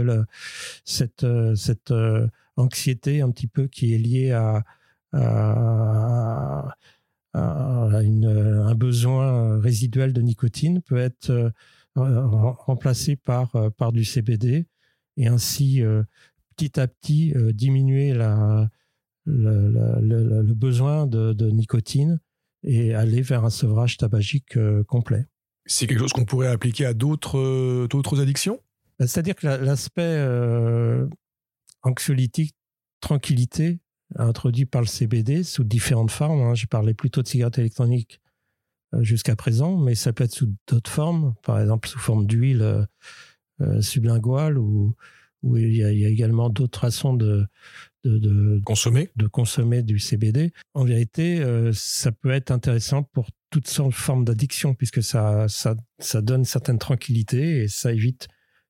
cette, 0.83 1.25
cette 1.55 1.93
anxiété 2.55 3.21
un 3.21 3.29
petit 3.29 3.47
peu 3.47 3.67
qui 3.67 3.93
est 3.93 3.99
liée 3.99 4.31
à 4.31 4.63
une, 7.35 8.25
un 8.25 8.75
besoin 8.75 9.59
résiduel 9.59 10.13
de 10.13 10.21
nicotine 10.21 10.81
peut 10.81 10.97
être 10.97 11.51
euh, 11.97 12.27
remplacé 12.27 13.15
par, 13.15 13.55
euh, 13.55 13.69
par 13.69 13.93
du 13.93 14.03
CBD 14.03 14.65
et 15.15 15.27
ainsi 15.27 15.81
euh, 15.81 16.03
petit 16.57 16.77
à 16.77 16.89
petit 16.89 17.33
diminuer 17.53 18.13
la, 18.13 18.69
le, 19.25 20.53
besoin 20.53 21.07
de, 21.07 21.31
de, 21.31 21.49
nicotine 21.49 22.19
et 22.63 22.93
aller 22.93 23.21
vers 23.21 23.45
un 23.45 23.49
sevrage 23.49 23.95
tabagique 23.95 24.57
complet. 24.87 25.25
C'est 25.65 25.87
quelque 25.87 25.99
chose 25.99 26.11
qu'on 26.11 26.25
pourrait 26.25 26.49
appliquer 26.49 26.85
à 26.85 26.93
d'autres 26.93 27.87
d'autres 27.87 28.21
addictions? 28.21 28.59
C'est-à-dire 28.99 29.35
que 29.35 29.47
l'aspect 29.47 30.21
anxiolytique, 31.81 32.55
tranquillité, 32.99 33.79
introduit 34.15 34.65
par 34.65 34.81
le 34.81 34.87
CBD 34.87 35.43
sous 35.43 35.63
différentes 35.63 36.11
formes. 36.11 36.41
Hein. 36.41 36.55
J'ai 36.55 36.67
parlé 36.67 36.93
plutôt 36.93 37.21
de 37.21 37.27
cigarettes 37.27 37.59
électroniques 37.59 38.21
euh, 38.93 39.03
jusqu'à 39.03 39.35
présent, 39.35 39.77
mais 39.77 39.95
ça 39.95 40.13
peut 40.13 40.23
être 40.23 40.33
sous 40.33 40.53
d'autres 40.67 40.91
formes, 40.91 41.35
par 41.43 41.59
exemple 41.59 41.87
sous 41.87 41.99
forme 41.99 42.25
d'huile 42.25 42.61
euh, 42.61 42.85
euh 43.61 43.81
sublinguale 43.81 44.57
ou, 44.57 44.95
ou 45.43 45.57
il, 45.57 45.75
y 45.75 45.83
a, 45.83 45.91
il 45.91 45.99
y 45.99 46.05
a 46.05 46.09
également 46.09 46.49
d'autres 46.49 46.79
façons 46.79 47.13
de, 47.13 47.45
de, 48.03 48.17
de, 48.17 48.61
consommer. 48.65 49.09
de 49.15 49.27
consommer 49.27 49.83
du 49.83 49.99
CBD. 49.99 50.51
En 50.73 50.85
vérité, 50.85 51.39
euh, 51.39 51.71
ça 51.73 52.11
peut 52.11 52.31
être 52.31 52.51
intéressant 52.51 53.03
pour 53.03 53.29
toutes 53.49 53.67
sortes 53.67 53.91
de 53.91 53.95
formes 53.95 54.25
d'addiction 54.25 54.73
puisque 54.73 55.01
ça, 55.01 55.47
ça, 55.47 55.75
ça 55.99 56.21
donne 56.21 56.41
une 56.41 56.45
certaine 56.45 56.79
tranquillité 56.79 57.63
et 57.63 57.67
ça 57.67 57.93
évite 57.93 58.27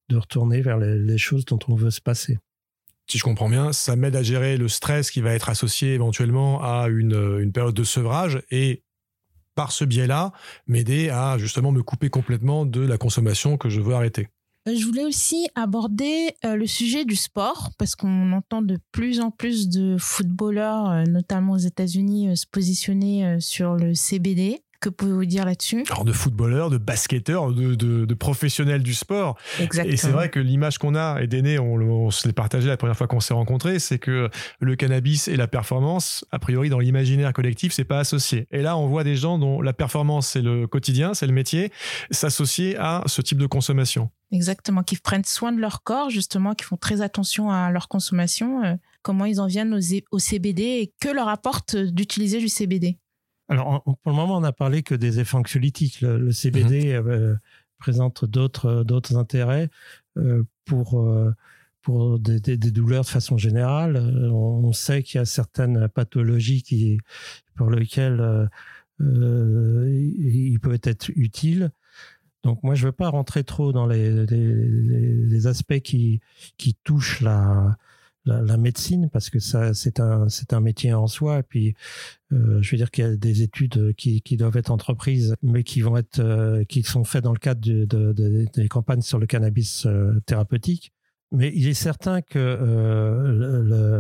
de 0.10 0.18
retourner 0.18 0.62
vers 0.62 0.78
les, 0.78 1.00
les 1.00 1.18
choses 1.18 1.46
dont 1.46 1.60
on 1.68 1.76
veut 1.76 1.92
se 1.92 2.02
passer 2.02 2.38
si 3.08 3.18
je 3.18 3.24
comprends 3.24 3.50
bien, 3.50 3.72
ça 3.72 3.96
m'aide 3.96 4.16
à 4.16 4.24
gérer 4.24 4.58
le 4.58 4.68
stress 4.68 5.12
qui 5.12 5.22
va 5.22 5.34
être 5.34 5.50
associé 5.50 5.94
éventuellement 5.94 6.62
à 6.64 6.88
une, 6.88 7.52
période 7.54 7.76
de 7.76 7.84
sevrage 7.84 8.42
et 8.52 8.84
par 9.54 9.72
ce 9.72 9.86
biais-là, 9.86 10.34
m'aider 10.68 11.10
à 11.10 11.38
justement 11.38 11.72
me 11.72 11.82
couper 11.82 12.10
complètement 12.10 12.66
de 12.66 12.82
la 12.82 12.98
consommation 12.98 13.58
que 13.58 13.70
je 13.70 13.80
veux 13.80 13.94
arrêter. 13.94 14.28
Je 14.68 14.84
voulais 14.84 15.06
aussi 15.06 15.48
aborder 15.54 16.32
le 16.44 16.66
sujet 16.66 17.06
du 17.06 17.16
sport 17.16 17.70
parce 17.78 17.96
qu'on 17.96 18.34
entend 18.34 18.64
de 18.64 18.80
plus 18.92 19.22
en 19.22 19.30
plus 19.30 19.70
de 19.70 19.96
footballeurs, 19.98 21.08
notamment 21.08 21.54
aux 21.54 21.58
États-Unis, 21.58 22.36
se 22.36 22.48
positionner 22.48 23.40
sur 23.40 23.76
le 23.76 23.94
CBD. 23.94 24.65
Que 24.86 24.92
pouvez-vous 24.92 25.26
dire 25.26 25.46
là-dessus? 25.46 25.84
Alors 25.90 26.06
de 26.06 26.12
footballeurs, 26.12 26.70
de 26.70 26.78
basketteurs, 26.78 27.52
de, 27.52 28.14
professionnels 28.14 28.84
du 28.84 28.94
sport. 28.94 29.36
Exactement. 29.60 29.92
Et 29.92 29.98
c'est 29.98 30.12
vrai 30.12 30.30
que 30.30 30.40
l'image 30.40 30.78
qu'on 30.78 30.94
a, 30.94 31.24
et 31.24 31.58
on, 31.58 31.74
on 31.74 32.12
se 32.12 32.28
l'est 32.28 32.34
partagé 32.34 32.68
la 32.68 32.78
première 32.78 32.96
fois 32.96 33.08
qu'on 33.08 33.20
s'est 33.20 33.34
rencontrés, 33.34 33.80
c'est 33.80 33.98
que 33.98 34.30
le 34.60 34.76
cannabis 34.76 35.28
et 35.28 35.38
la 35.38 35.48
performance, 35.48 36.24
a 36.32 36.38
priori 36.38 36.70
dans 36.70 36.78
l'imaginaire 36.78 37.34
collectif, 37.34 37.74
c'est 37.74 37.84
pas 37.84 37.98
associé. 37.98 38.48
Et 38.52 38.62
là, 38.62 38.78
on 38.78 38.86
voit 38.86 39.04
des 39.04 39.16
gens 39.16 39.40
dont 39.40 39.60
la 39.60 39.74
performance, 39.74 40.28
c'est 40.28 40.44
le 40.44 40.68
quotidien, 40.68 41.16
c'est 41.16 41.26
le 41.26 41.34
métier, 41.34 41.72
s'associer 42.12 42.78
à 42.78 43.02
ce 43.08 43.24
type 43.24 43.40
de 43.40 43.48
consommation. 43.48 44.12
Exactement, 44.32 44.84
qui 44.84 44.98
prennent 44.98 45.26
soin 45.26 45.52
de 45.52 45.60
leur 45.60 45.82
corps, 45.82 46.12
justement, 46.12 46.54
qui 46.54 46.64
font 46.64 46.78
très 46.78 47.02
attention 47.02 47.50
à 47.50 47.72
leur 47.72 47.88
consommation, 47.88 48.64
euh, 48.64 48.76
comment 49.02 49.26
ils 49.26 49.42
en 49.42 49.48
viennent 49.48 49.74
au 50.12 50.20
CBD 50.20 50.62
et 50.62 50.94
que 51.02 51.10
leur 51.10 51.28
apporte 51.28 51.76
d'utiliser 51.76 52.38
du 52.38 52.50
CBD. 52.50 53.00
Alors, 53.48 53.84
pour 53.84 54.12
le 54.12 54.14
moment, 54.14 54.38
on 54.38 54.42
n'a 54.42 54.52
parlé 54.52 54.84
que 54.84 54.96
des 54.96 55.20
effets 55.20 55.38
anxiolytiques. 55.38 56.02
Le, 56.02 56.32
CBD 56.32 57.00
mhm. 57.00 57.08
euh, 57.08 57.36
présente 57.78 58.26
d'autres 58.26 58.84
d'autres 58.84 59.18
intérêts 59.18 59.70
euh, 60.18 60.44
pour 60.66 61.00
euh, 61.00 61.34
pour 61.82 62.20
des, 62.20 62.40
douleurs 62.58 63.04
de 63.04 63.10
façon 63.10 63.38
générale. 63.38 63.98
On, 63.98 64.74
sait 64.74 65.04
qu'il 65.04 65.20
y 65.20 65.22
a 65.22 65.26
certaines 65.26 65.88
pathologies 65.90 66.64
qui 66.64 66.98
pour 67.56 67.70
lesquelles 67.70 68.50
il 69.00 70.58
peut 70.60 70.80
être 70.82 71.10
utile. 71.16 71.72
Donc 72.44 72.64
moi, 72.64 72.74
je 72.74 72.82
ne 72.84 72.88
veux 72.88 72.92
pas 72.92 73.10
rentrer 73.10 73.44
trop 73.44 73.72
dans 73.72 73.86
les, 73.86 74.26
les 74.26 75.48
aspects 75.48 75.80
qui, 75.80 76.22
qui 76.58 76.76
touchent 76.84 77.22
la, 77.22 77.78
la, 78.26 78.58
médecine 78.58 79.10
parce 79.12 79.30
que 79.30 79.40
ça 79.40 79.74
c'est 79.74 80.00
un 80.00 80.30
c'est 80.30 80.54
un 80.54 80.60
métier 80.60 80.94
en 80.94 81.08
soi. 81.08 81.40
Et 81.40 81.44
puis 81.44 81.76
euh, 82.32 82.62
je 82.62 82.72
veux 82.72 82.78
dire 82.78 82.92
qu'il 82.92 83.04
y 83.04 83.08
a 83.08 83.16
des 83.16 83.42
études 83.42 83.94
qui, 83.96 84.22
qui 84.22 84.38
doivent 84.38 84.58
être 84.58 84.72
entreprises 84.72 85.36
mais 85.42 85.64
qui 85.64 85.82
vont 85.82 85.98
être 85.98 86.20
euh, 86.20 86.64
qui 86.66 86.84
sont 86.84 87.04
faites 87.04 87.24
dans 87.24 87.34
le 87.34 87.40
cadre 87.40 87.62
de, 87.62 87.86
de, 87.86 88.46
des 88.54 88.68
campagnes 88.68 89.02
sur 89.02 89.20
le 89.20 89.28
cannabis 89.28 89.86
euh, 89.86 90.20
thérapeutique. 90.26 90.92
Mais 91.32 91.52
il 91.56 91.68
est 91.68 91.74
certain 91.74 92.22
que 92.22 92.40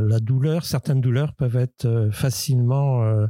la 0.07 0.19
douleur, 0.19 0.63
certaines 0.63 1.01
douleurs 1.01 1.33
peuvent 1.33 1.55
être 1.57 2.09
facilement 2.13 3.27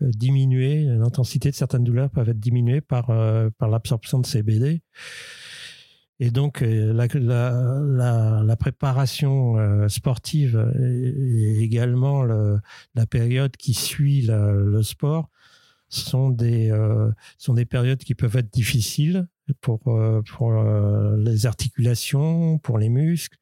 diminuées, 0.00 0.84
l'intensité 0.84 1.50
de 1.50 1.54
certaines 1.54 1.84
douleurs 1.84 2.10
peuvent 2.10 2.30
être 2.30 2.40
diminuées 2.40 2.80
par, 2.80 3.12
par 3.58 3.68
l'absorption 3.68 4.18
de 4.18 4.26
CBD. 4.26 4.82
Et 6.20 6.30
donc, 6.30 6.62
euh, 6.62 6.92
la, 6.92 8.56
préparation 8.56 9.58
euh, 9.58 9.88
sportive 9.88 10.72
et 10.80 11.60
également 11.60 12.22
la 12.22 13.06
période 13.06 13.56
qui 13.56 13.74
suit 13.74 14.22
le 14.28 14.82
sport 14.82 15.28
sont 15.88 16.30
des, 16.30 16.70
euh, 16.70 17.10
sont 17.38 17.54
des 17.54 17.64
périodes 17.64 17.98
qui 17.98 18.14
peuvent 18.14 18.36
être 18.36 18.52
difficiles 18.52 19.26
pour, 19.60 19.80
pour 19.80 20.64
les 21.16 21.46
articulations, 21.46 22.58
pour 22.58 22.78
les 22.78 22.88
muscles. 22.88 23.38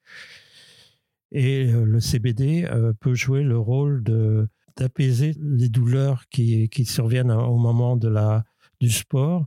Et 1.31 1.67
le 1.67 2.01
CBD 2.01 2.69
peut 3.01 3.15
jouer 3.15 3.43
le 3.43 3.59
rôle 3.59 4.03
d'apaiser 4.77 5.35
les 5.41 5.69
douleurs 5.69 6.25
qui, 6.31 6.69
qui 6.71 6.85
surviennent 6.85 7.31
au 7.31 7.57
moment 7.57 7.97
de 7.97 8.09
la, 8.09 8.45
du 8.81 8.91
sport 8.91 9.47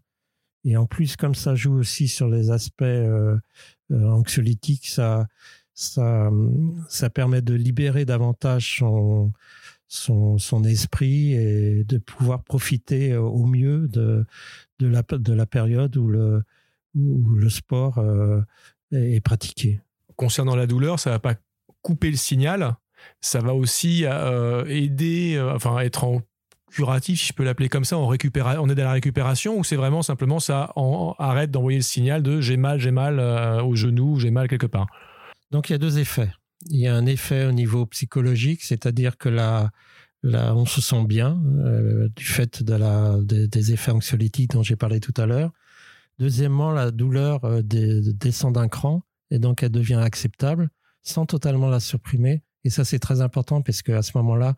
et 0.65 0.77
en 0.77 0.87
plus, 0.87 1.15
comme 1.15 1.35
ça 1.35 1.53
joue 1.53 1.75
aussi 1.75 2.07
sur 2.07 2.27
les 2.27 2.49
aspects 2.49 2.81
euh, 2.81 3.37
euh, 3.91 4.09
anxiolytiques, 4.09 4.87
ça, 4.87 5.27
ça, 5.75 6.31
ça 6.89 7.09
permet 7.11 7.43
de 7.43 7.53
libérer 7.53 8.03
davantage 8.03 8.79
son, 8.79 9.31
son, 9.87 10.39
son, 10.39 10.63
esprit 10.63 11.33
et 11.33 11.83
de 11.83 11.99
pouvoir 11.99 12.43
profiter 12.43 13.13
euh, 13.13 13.21
au 13.21 13.45
mieux 13.45 13.87
de, 13.87 14.25
de, 14.79 14.87
la, 14.87 15.03
de 15.03 15.33
la 15.33 15.45
période 15.45 15.95
où 15.97 16.07
le, 16.07 16.41
où 16.95 17.29
le 17.35 17.49
sport 17.49 18.03
est 18.91 19.19
pratiqué. 19.19 19.81
Concernant 20.15 20.55
la 20.55 20.65
douleur, 20.65 20.99
ça 20.99 21.11
ne 21.11 21.15
va 21.15 21.19
pas 21.19 21.35
couper 21.81 22.09
le 22.09 22.17
signal, 22.17 22.75
ça 23.19 23.41
va 23.41 23.53
aussi 23.53 24.05
aider, 24.67 25.37
enfin 25.53 25.77
être 25.79 26.05
en 26.05 26.21
curatif, 26.75 27.21
si 27.21 27.27
je 27.27 27.33
peux 27.33 27.45
l'appeler 27.45 27.69
comme 27.69 27.85
ça, 27.85 27.97
on, 27.97 28.05
récupère, 28.05 28.57
on 28.61 28.69
aide 28.69 28.79
à 28.81 28.83
la 28.83 28.91
récupération 28.91 29.57
ou 29.57 29.63
c'est 29.63 29.77
vraiment 29.77 30.01
simplement 30.01 30.39
ça 30.39 30.73
arrête 31.17 31.49
d'envoyer 31.49 31.79
le 31.79 31.83
signal 31.83 32.21
de 32.21 32.41
j'ai 32.41 32.57
mal, 32.57 32.79
j'ai 32.79 32.91
mal 32.91 33.19
euh, 33.19 33.63
au 33.63 33.75
genou, 33.75 34.19
j'ai 34.19 34.29
mal 34.29 34.49
quelque 34.49 34.65
part 34.65 34.87
Donc 35.51 35.69
il 35.69 35.71
y 35.71 35.75
a 35.75 35.77
deux 35.77 35.99
effets. 35.99 36.31
Il 36.69 36.79
y 36.79 36.87
a 36.87 36.95
un 36.95 37.05
effet 37.05 37.45
au 37.45 37.53
niveau 37.53 37.85
psychologique, 37.85 38.61
c'est-à-dire 38.61 39.17
que 39.17 39.29
là, 39.29 39.71
là, 40.21 40.53
on 40.53 40.65
se 40.65 40.81
sent 40.81 41.05
bien 41.05 41.41
euh, 41.59 42.09
du 42.13 42.25
fait 42.25 42.61
de 42.61 42.73
la, 42.73 43.15
des 43.21 43.71
effets 43.71 43.91
anxiolytiques 43.91 44.51
dont 44.51 44.63
j'ai 44.63 44.75
parlé 44.75 44.99
tout 44.99 45.13
à 45.15 45.25
l'heure. 45.25 45.51
Deuxièmement, 46.19 46.71
la 46.71 46.91
douleur 46.91 47.45
euh, 47.45 47.61
descend 47.63 48.53
d'un 48.53 48.67
cran 48.67 49.01
et 49.31 49.39
donc 49.39 49.63
elle 49.63 49.71
devient 49.71 50.01
acceptable 50.03 50.69
sans 51.03 51.25
totalement 51.25 51.69
la 51.69 51.79
supprimer 51.79 52.43
et 52.65 52.71
ça, 52.71 52.83
c'est 52.83 52.99
très 52.99 53.21
important 53.21 53.61
parce 53.61 53.83
qu'à 53.83 54.01
ce 54.01 54.11
moment-là, 54.15 54.55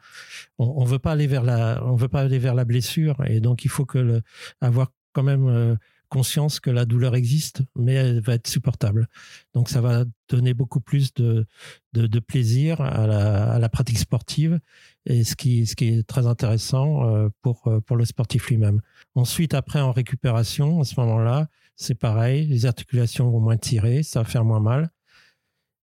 on, 0.57 0.65
on 0.77 0.85
veut 0.85 0.97
pas 0.97 1.11
aller 1.11 1.27
vers 1.27 1.43
la, 1.43 1.83
on 1.83 1.97
veut 1.97 2.07
pas 2.07 2.21
aller 2.21 2.39
vers 2.39 2.55
la 2.55 2.63
blessure. 2.63 3.21
Et 3.27 3.41
donc, 3.41 3.65
il 3.65 3.69
faut 3.69 3.85
que 3.85 3.99
le, 3.99 4.21
avoir 4.61 4.93
quand 5.11 5.23
même 5.23 5.47
euh, 5.47 5.75
conscience 6.07 6.61
que 6.61 6.69
la 6.69 6.85
douleur 6.85 7.15
existe, 7.15 7.63
mais 7.75 7.93
elle 7.93 8.21
va 8.21 8.35
être 8.35 8.47
supportable. 8.47 9.09
Donc, 9.53 9.67
ça 9.67 9.81
va 9.81 10.05
donner 10.29 10.53
beaucoup 10.53 10.79
plus 10.79 11.13
de, 11.15 11.45
de, 11.91 12.07
de 12.07 12.19
plaisir 12.19 12.79
à 12.79 13.07
la, 13.07 13.51
à 13.51 13.59
la, 13.59 13.67
pratique 13.67 13.99
sportive 13.99 14.57
et 15.05 15.25
ce 15.25 15.35
qui, 15.35 15.65
ce 15.65 15.75
qui 15.75 15.89
est 15.89 16.07
très 16.07 16.27
intéressant 16.27 17.09
euh, 17.09 17.27
pour, 17.41 17.67
euh, 17.67 17.81
pour 17.81 17.97
le 17.97 18.05
sportif 18.05 18.49
lui-même. 18.49 18.81
Ensuite, 19.15 19.53
après, 19.53 19.81
en 19.81 19.91
récupération, 19.91 20.79
à 20.79 20.85
ce 20.85 20.97
moment-là, 21.01 21.49
c'est 21.75 21.95
pareil, 21.95 22.47
les 22.47 22.65
articulations 22.65 23.29
vont 23.29 23.41
moins 23.41 23.57
tirer, 23.57 24.01
ça 24.01 24.21
va 24.21 24.25
faire 24.25 24.45
moins 24.45 24.61
mal. 24.61 24.91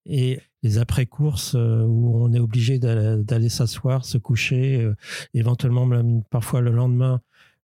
Et 0.07 0.41
les 0.65 0.79
après-courses 0.79 1.55
euh, 1.55 1.85
où 1.85 2.17
on 2.17 2.33
est 2.33 2.41
obligé 2.41 2.79
d'aller 2.79 3.51
s'asseoir, 3.51 4.05
se 4.05 4.17
coucher, 4.17 4.81
euh, 4.81 4.97
éventuellement 5.35 5.85
même 5.85 6.25
parfois 6.31 6.63
le 6.63 6.73
lendemain, 6.73 7.21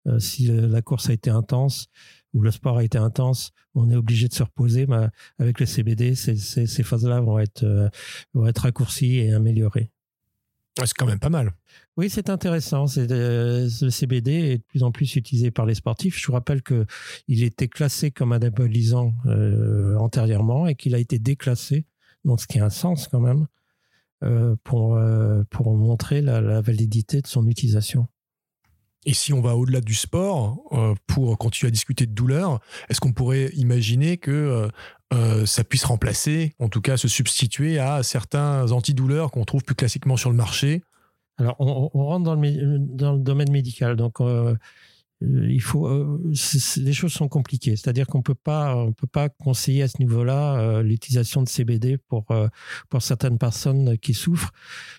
euh, 0.06 0.20
si 0.20 0.48
la 0.48 0.82
course 0.82 1.10
a 1.10 1.14
été 1.14 1.30
intense 1.30 1.88
ou 2.34 2.42
le 2.42 2.52
sport 2.52 2.78
a 2.78 2.84
été 2.84 2.98
intense, 2.98 3.52
on 3.74 3.90
est 3.90 3.96
obligé 3.96 4.28
de 4.28 4.34
se 4.34 4.44
reposer. 4.44 4.86
Mais 4.86 5.08
avec 5.40 5.62
le 5.62 5.66
CBD, 5.66 6.14
ces, 6.14 6.36
ces, 6.36 6.84
phases-là 6.84 7.22
vont 7.22 7.40
être, 7.40 7.90
vont 8.34 8.46
être 8.46 8.60
raccourcies 8.60 9.18
et 9.18 9.34
améliorées. 9.34 9.90
C'est 10.78 10.94
quand 10.94 11.08
même 11.08 11.20
pas 11.20 11.30
mal. 11.30 11.54
Oui, 11.98 12.10
c'est 12.10 12.30
intéressant. 12.30 12.86
C'est 12.86 13.08
le 13.10 13.68
CBD 13.68 14.32
est 14.32 14.58
de 14.60 14.64
plus 14.64 14.84
en 14.84 14.92
plus 14.92 15.16
utilisé 15.16 15.50
par 15.50 15.66
les 15.66 15.74
sportifs. 15.74 16.20
Je 16.20 16.28
vous 16.28 16.34
rappelle 16.34 16.62
que 16.62 16.86
il 17.28 17.44
était 17.44 17.68
classé 17.68 18.12
comme 18.12 18.32
anabolisant 18.32 19.16
antérieurement 19.98 20.68
et 20.68 20.76
qu'il 20.76 20.94
a 20.94 21.00
été 21.00 21.18
déclassé 21.18 21.88
donc 22.26 22.42
ce 22.42 22.48
qui 22.48 22.60
a 22.60 22.66
un 22.66 22.70
sens 22.70 23.08
quand 23.08 23.20
même 23.20 23.48
euh, 24.24 24.56
pour, 24.64 24.96
euh, 24.96 25.44
pour 25.50 25.76
montrer 25.76 26.22
la, 26.22 26.62
validité 26.62 27.22
de 27.22 27.28
son 27.28 27.48
utilisation. 27.48 28.08
Et 29.06 29.14
si 29.14 29.32
on 29.32 29.42
va 29.42 29.56
au-delà 29.56 29.80
du 29.80 29.94
sport, 29.94 30.62
euh, 30.74 30.94
pour 31.08 31.38
continuer 31.38 31.70
à 31.70 31.72
discuter 31.72 32.06
de 32.06 32.14
douleur, 32.14 32.60
est-ce 32.90 33.00
qu'on 33.00 33.14
pourrait 33.14 33.50
imaginer 33.56 34.18
que 34.18 34.70
ça 35.46 35.64
puisse 35.64 35.86
remplacer, 35.86 36.54
en 36.60 36.70
tout 36.70 36.82
cas 36.82 36.96
se 36.96 37.08
substituer 37.08 37.80
à 37.80 38.04
certains 38.04 38.72
antidouleurs 38.72 39.32
qu'on 39.32 39.44
trouve 39.44 39.64
plus 39.64 39.74
classiquement 39.76 40.18
sur 40.18 40.30
le 40.30 40.36
marché? 40.36 40.84
Alors, 41.40 41.56
on, 41.60 41.88
rentre 42.04 42.26
dans 42.26 42.36
le, 42.36 42.80
dans 42.80 43.14
le, 43.14 43.20
domaine 43.20 43.50
médical. 43.50 43.96
Donc, 43.96 44.20
euh, 44.20 44.56
il 45.22 45.62
faut, 45.62 45.88
euh, 45.88 46.34
les 46.78 46.94
choses 46.94 47.12
sont 47.12 47.28
compliquées. 47.28 47.76
C'est-à-dire 47.76 48.08
qu'on 48.08 48.22
peut 48.22 48.36
pas, 48.36 48.76
on 48.76 48.94
peut 48.94 49.08
pas 49.08 49.28
conseiller 49.28 49.84
à 49.84 49.88
ce 49.88 49.98
niveau-là 50.00 50.60
euh, 50.60 50.84
l'utilisation 50.84 51.44
de 51.44 51.50
CBD 51.50 51.98
pour 51.98 52.28
pour 52.90 53.02
certaines 53.02 53.38
personnes 53.38 53.98
qui 53.98 54.14
souffrent. 54.14 54.52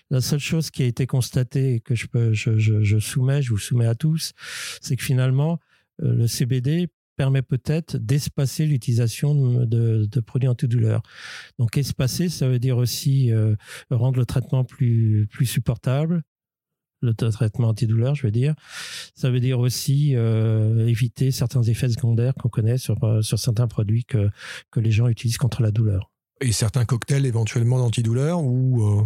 La 0.09 0.21
seule 0.21 0.39
chose 0.39 0.69
qui 0.69 0.83
a 0.83 0.85
été 0.85 1.07
constatée 1.07 1.75
et 1.75 1.79
que 1.79 1.95
je 1.95 2.07
peux, 2.07 2.33
je, 2.33 2.57
je, 2.57 2.83
je 2.83 2.99
soumets, 2.99 3.41
je 3.41 3.49
vous 3.49 3.57
soumets 3.57 3.87
à 3.87 3.95
tous, 3.95 4.33
c'est 4.81 4.95
que 4.95 5.03
finalement 5.03 5.59
le 5.99 6.27
CBD 6.27 6.87
permet 7.15 7.41
peut-être 7.41 7.97
d'espacer 7.97 8.65
l'utilisation 8.65 9.65
de, 9.65 10.05
de, 10.05 10.19
produits 10.19 10.49
antidouleurs. 10.49 11.03
Donc 11.59 11.77
espacer, 11.77 12.29
ça 12.29 12.47
veut 12.47 12.59
dire 12.59 12.77
aussi 12.77 13.31
rendre 13.89 14.19
le 14.19 14.25
traitement 14.25 14.63
plus 14.63 15.27
plus 15.31 15.45
supportable, 15.45 16.23
le 17.01 17.13
traitement 17.13 17.69
antidouleur, 17.69 18.15
je 18.15 18.23
veux 18.23 18.31
dire. 18.31 18.55
Ça 19.15 19.29
veut 19.29 19.39
dire 19.39 19.59
aussi 19.59 20.15
euh, 20.15 20.87
éviter 20.87 21.31
certains 21.31 21.63
effets 21.63 21.89
secondaires 21.89 22.33
qu'on 22.35 22.49
connaît 22.49 22.77
sur, 22.77 23.03
euh, 23.03 23.21
sur 23.21 23.39
certains 23.39 23.67
produits 23.67 24.05
que, 24.05 24.29
que 24.71 24.79
les 24.79 24.91
gens 24.91 25.07
utilisent 25.07 25.37
contre 25.37 25.61
la 25.61 25.71
douleur. 25.71 26.11
Et 26.41 26.51
certains 26.51 26.85
cocktails 26.85 27.25
éventuellement 27.25 27.77
d'antidouleur 27.77 28.43
ou 28.43 28.83
euh, 28.83 29.03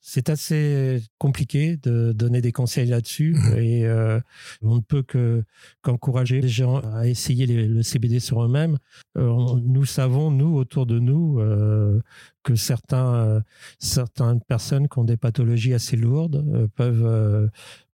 c'est 0.00 0.30
assez 0.30 1.02
compliqué 1.18 1.76
de 1.76 2.12
donner 2.12 2.40
des 2.40 2.52
conseils 2.52 2.86
là-dessus 2.88 3.34
Mhm. 3.34 3.58
et 3.58 3.84
euh, 3.86 4.20
on 4.62 4.76
ne 4.76 4.80
peut 4.80 5.02
que 5.02 5.44
qu'encourager 5.82 6.40
les 6.40 6.48
gens 6.48 6.78
à 6.94 7.06
essayer 7.06 7.46
les- 7.46 7.66
le 7.66 7.82
CBD 7.82 8.20
sur 8.20 8.42
eux-mêmes. 8.44 8.78
Euh, 9.16 9.32
nous 9.64 9.84
savons, 9.84 10.30
nous, 10.30 10.54
autour 10.56 10.86
de 10.86 10.98
nous, 10.98 11.40
euh, 11.40 12.00
que 12.44 12.54
certains, 12.54 13.42
certaines 13.78 14.40
personnes 14.40 14.88
qui 14.88 14.98
ont 14.98 15.04
des 15.04 15.16
pathologies 15.18 15.74
assez 15.74 15.96
lourdes 15.96 16.68
peuvent, 16.76 17.50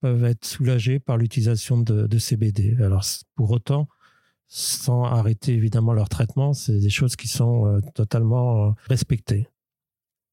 peuvent 0.02 0.24
être 0.24 0.46
soulagées 0.46 1.00
par 1.00 1.18
l'utilisation 1.18 1.78
de, 1.80 2.08
de 2.08 2.18
CBD. 2.18 2.78
Alors, 2.80 3.04
pour 3.36 3.52
autant, 3.52 3.88
sans 4.48 5.04
arrêter 5.04 5.54
évidemment 5.54 5.94
leur 5.94 6.10
traitement, 6.10 6.54
c'est 6.54 6.80
des 6.80 6.90
choses 6.90 7.16
qui 7.16 7.28
sont 7.28 7.80
totalement 7.94 8.74
respectées. 8.88 9.48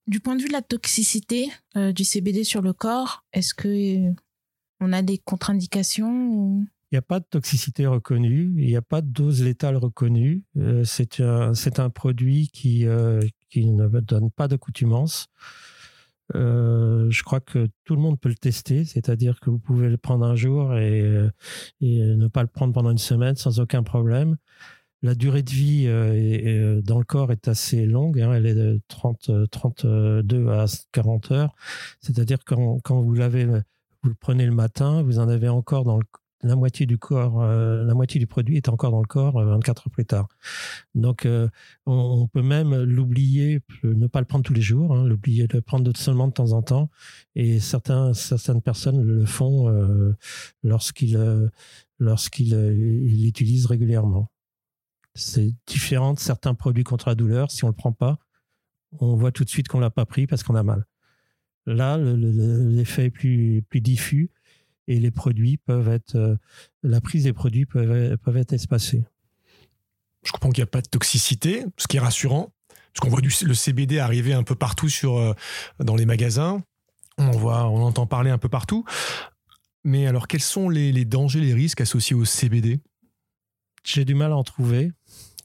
Du 0.07 0.21
point 0.21 0.37
de 0.37 0.43
vue 0.43 0.49
de 0.49 0.53
la 0.53 0.63
toxicité 0.63 1.51
euh, 1.77 1.93
du 1.93 2.05
CBD 2.05 2.45
sur 2.45 2.63
le 2.63 2.73
corps, 2.73 3.25
est-ce 3.33 3.55
que 3.55 3.69
euh, 4.09 4.13
on 4.81 4.93
a 4.93 5.03
des 5.03 5.19
contre-indications 5.19 6.61
Il 6.61 6.95
n'y 6.95 6.99
a 6.99 7.03
pas 7.03 7.19
de 7.19 7.25
toxicité 7.29 7.87
reconnue, 7.87 8.55
il 8.57 8.67
n'y 8.67 8.77
a 8.77 8.83
pas 8.83 9.01
de 9.01 9.09
dose 9.09 9.43
létale 9.43 9.77
reconnue. 9.77 10.45
Euh, 10.59 10.85
c'est 10.85 11.21
un, 11.21 11.91
produit 11.91 12.51
qui, 12.53 12.87
qui 13.51 13.67
ne 13.67 13.89
donne 14.01 14.31
pas 14.31 14.47
d'accoutumance. 14.47 15.27
Euh, 16.35 17.09
je 17.11 17.23
crois 17.25 17.41
que 17.41 17.69
tout 17.85 17.97
le 17.97 18.03
monde 18.03 18.21
peut 18.21 18.29
le 18.29 18.37
tester, 18.37 18.85
c'est-à-dire 18.85 19.41
que 19.41 19.51
vous 19.51 19.59
pouvez 19.59 19.89
le 19.89 19.97
prendre 19.97 20.25
un 20.25 20.37
jour 20.37 20.77
et 20.77 21.03
ne 21.81 22.29
pas 22.29 22.43
le 22.43 22.49
prendre 22.49 22.73
pendant 22.73 22.91
une 22.91 22.99
semaine 22.99 23.35
sans 23.35 23.59
aucun 23.59 23.83
problème. 23.83 24.37
La 25.03 25.15
durée 25.15 25.43
de 25.43 25.51
vie 25.51 25.87
euh, 25.87 26.79
euh, 26.79 26.83
dans 26.83 26.99
le 26.99 27.05
corps 27.05 27.31
est 27.31 27.49
assez 27.49 27.85
longue, 27.85 28.21
hein, 28.21 28.33
elle 28.33 28.47
est 28.47 28.55
de 28.55 28.81
30, 28.89 29.29
euh, 29.29 29.47
32 29.47 30.49
à 30.49 30.65
40 30.93 31.33
heures. 31.33 31.55
C'est-à-dire 32.01 32.39
quand, 32.47 32.81
quand 32.83 33.03
vous 33.03 33.15
l'avez, 33.15 33.45
vous 33.45 34.09
le 34.09 34.15
prenez 34.15 34.47
le 34.47 34.55
matin, 34.55 35.03
vous 35.03 35.19
en 35.19 35.29
avez 35.29 35.49
encore 35.49 35.85
dans 35.85 36.01
la 36.43 36.57
moitié 36.57 36.87
du 36.87 36.97
corps, 36.97 37.45
la 37.45 37.95
moitié 37.95 38.21
du 38.21 38.27
produit 38.27 38.57
est 38.57 38.69
encore 38.69 38.91
dans 38.91 39.01
le 39.01 39.07
corps 39.07 39.39
euh, 39.39 39.47
24 39.47 39.87
heures 39.87 39.91
plus 39.91 40.07
tard. 40.07 40.29
Donc, 40.95 41.29
on, 41.87 42.29
peut 42.29 42.43
même 42.43 42.75
l'oublier, 42.83 43.61
ne 43.83 44.07
pas 44.07 44.21
le 44.21 44.27
prendre 44.27 44.45
tous 44.45 44.55
les 44.55 44.63
jours, 44.63 44.95
hein, 44.95 45.05
l'oublier, 45.07 45.47
le 45.53 45.61
prendre 45.61 45.95
seulement 45.97 46.29
de 46.29 46.33
temps 46.33 46.53
en 46.53 46.63
temps. 46.63 46.91
Et 47.35 47.61
certains, 47.61 48.15
certaines 48.15 48.63
personnes 48.63 49.03
le 49.03 49.27
font 49.27 49.69
lorsqu'ils 50.63 51.19
lorsqu'ils 51.99 52.53
ils 52.53 53.25
l'utilisent 53.25 53.67
régulièrement. 53.67 54.31
C'est 55.17 55.53
différent 55.67 56.15
de 56.15 56.19
certains 56.21 56.55
produits 56.55 56.85
contre 56.85 57.09
la 57.09 57.15
douleur. 57.15 57.51
Si 57.51 57.65
on 57.65 57.69
le 57.69 57.73
prend 57.75 57.93
pas, 57.93 58.19
on 59.01 59.17
voit 59.17 59.33
tout 59.33 59.45
de 59.45 59.49
suite 59.51 59.67
qu'on 59.69 59.81
l'a 59.81 59.91
pas 59.91 60.07
pris 60.07 60.27
parce 60.27 60.43
qu'on 60.43 60.55
a 60.55 60.63
mal. 60.63 60.87
Là, 61.67 61.97
le- 61.97 62.15
le- 62.15 62.69
l'effet 62.71 63.07
est 63.07 63.11
plus, 63.11 63.63
plus 63.69 63.81
diffus 63.81 64.31
et 64.87 65.01
les 65.01 65.11
produits 65.11 65.57
peuvent 65.57 65.89
être, 65.89 66.15
euh, 66.15 66.37
la 66.83 67.01
prise 67.01 67.25
des 67.25 67.33
produits 67.33 67.67
peuvent, 67.67 67.91
être- 67.91 68.21
peuvent 68.21 68.37
être 68.37 68.53
espacée. 68.53 69.05
Je 70.25 70.31
comprends 70.33 70.51
qu'il 70.51 70.63
n'y 70.63 70.69
a 70.69 70.71
pas 70.71 70.83
de 70.83 70.89
toxicité, 70.89 71.65
ce 71.77 71.87
qui 71.89 71.97
est 71.97 72.01
rassurant, 72.01 72.53
parce 72.69 73.01
qu'on 73.01 73.09
voit 73.09 73.21
du, 73.21 73.33
le 73.45 73.55
CBD 73.55 73.99
arriver 73.99 74.33
un 74.33 74.43
peu 74.45 74.55
partout 74.55 74.89
sur, 74.89 75.19
euh, 75.19 75.35
dans 75.81 75.97
les 75.97 76.07
magasins. 76.07 76.63
On, 77.19 77.31
voit, 77.31 77.67
on 77.69 77.83
entend 77.83 78.07
parler 78.07 78.31
un 78.31 78.39
peu 78.39 78.49
partout. 78.49 78.85
Mais 79.85 80.07
alors, 80.07 80.29
quels 80.29 80.43
sont 80.43 80.69
les, 80.69 80.93
les 80.93 81.05
dangers, 81.05 81.41
les 81.41 81.55
risques 81.55 81.81
associés 81.81 82.15
au 82.15 82.25
CBD 82.25 82.81
J'ai 83.85 84.05
du 84.05 84.15
mal 84.15 84.33
à 84.33 84.37
en 84.37 84.45
trouver. 84.45 84.93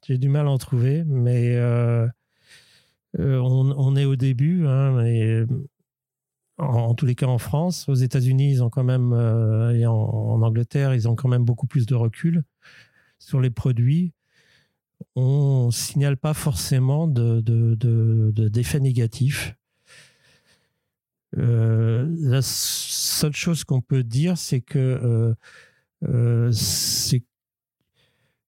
J'ai 0.07 0.17
du 0.17 0.29
mal 0.29 0.47
à 0.47 0.51
en 0.51 0.57
trouver, 0.57 1.03
mais 1.05 1.55
euh, 1.55 2.07
euh, 3.19 3.39
on, 3.39 3.95
est 3.95 4.05
au 4.05 4.15
début. 4.15 4.65
hein, 4.65 4.93
mais 4.93 5.45
en, 6.57 6.95
tous 6.95 7.05
les 7.05 7.13
cas, 7.13 7.27
en 7.27 7.37
France, 7.37 7.87
aux 7.87 7.93
États-Unis, 7.93 8.51
ils 8.51 8.63
ont 8.63 8.69
quand 8.71 8.83
même, 8.83 9.13
euh, 9.13 9.77
et 9.77 9.85
en, 9.85 10.41
Angleterre, 10.41 10.95
ils 10.95 11.07
ont 11.07 11.15
quand 11.15 11.29
même 11.29 11.45
beaucoup 11.45 11.67
plus 11.67 11.85
de 11.85 11.93
recul 11.93 12.43
sur 13.19 13.39
les 13.39 13.51
produits. 13.51 14.13
On 15.15 15.69
signale 15.71 16.17
pas 16.17 16.33
forcément 16.33 17.07
de, 17.07 17.41
de, 17.41 18.79
négatifs. 18.79 19.55
La 21.33 22.41
seule 22.41 23.33
chose 23.33 23.63
qu'on 23.63 23.81
peut 23.81 24.03
dire, 24.03 24.37
c'est 24.37 24.61
que 24.61 25.35
c'est 26.51 27.23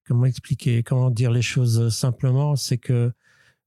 comment 0.05 0.25
expliquer, 0.25 0.83
comment 0.83 1.09
dire 1.09 1.31
les 1.31 1.41
choses 1.41 1.89
simplement, 1.95 2.55
c'est 2.55 2.77
que 2.77 3.11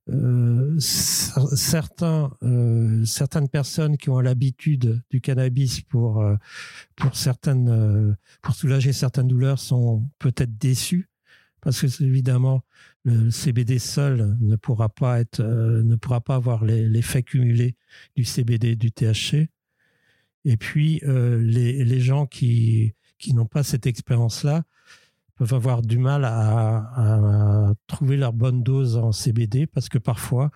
euh, 0.09 0.77
cer- 0.79 1.55
certains, 1.55 2.31
euh, 2.43 3.03
certaines 3.03 3.49
personnes 3.49 3.97
qui 3.97 4.09
ont 4.09 4.19
l'habitude 4.21 5.01
du 5.09 5.19
cannabis 5.19 5.81
pour, 5.81 6.21
euh, 6.21 6.35
pour, 6.95 7.15
certaines, 7.15 7.69
euh, 7.69 8.13
pour 8.41 8.55
soulager 8.55 8.93
certaines 8.93 9.27
douleurs 9.27 9.59
sont 9.59 10.09
peut-être 10.19 10.57
déçues 10.57 11.09
parce 11.59 11.81
que 11.81 12.03
évidemment 12.03 12.63
le 13.03 13.31
CBD 13.31 13.79
seul 13.79 14.37
ne 14.39 14.55
pourra 14.55 14.87
pas 14.89 15.19
être, 15.19 15.41
euh, 15.41 15.83
ne 15.83 15.95
pourra 15.97 16.21
pas 16.21 16.35
avoir 16.35 16.63
l'effet 16.63 17.23
cumulé 17.23 17.75
du 18.15 18.23
CBD 18.23 18.69
et 18.69 18.75
du 18.77 18.91
THC. 18.91 19.49
Et 20.45 20.55
puis 20.55 21.01
euh, 21.03 21.37
les, 21.41 21.83
les 21.83 21.99
gens 21.99 22.25
qui, 22.27 22.93
qui 23.17 23.33
n'ont 23.33 23.45
pas 23.45 23.63
cette 23.63 23.87
expérience-là 23.87 24.63
peuvent 25.37 25.53
avoir 25.53 25.81
du 25.81 25.97
mal 25.99 26.25
à, 26.25 26.77
à 26.95 27.73
trouver 27.87 28.17
leur 28.17 28.33
bonne 28.33 28.63
dose 28.63 28.97
en 28.97 29.11
CBD 29.11 29.67
parce 29.67 29.87
que 29.89 29.97
parfois 29.99 30.49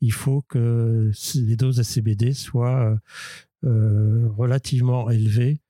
il 0.00 0.12
faut 0.12 0.42
que 0.42 1.10
les 1.36 1.56
doses 1.56 1.76
de 1.76 1.82
CBD 1.82 2.32
soient 2.34 2.98
euh, 3.64 4.28
relativement 4.36 5.10
élevées 5.10 5.60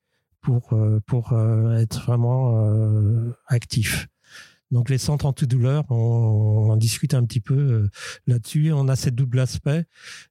pour, 0.40 0.72
euh, 0.72 1.00
pour 1.06 1.32
euh, 1.32 1.76
être 1.78 2.04
vraiment 2.06 2.66
euh, 2.66 3.32
actifs. 3.46 4.08
Donc 4.70 4.90
les 4.90 4.98
centres 4.98 5.24
antidouleurs, 5.24 5.84
on, 5.90 6.68
on 6.70 6.76
discute 6.76 7.14
un 7.14 7.24
petit 7.24 7.40
peu 7.40 7.54
euh, 7.56 7.88
là-dessus. 8.26 8.70
On 8.72 8.86
a 8.88 8.96
cette 8.96 9.14
double 9.14 9.38
aspect. 9.40 9.86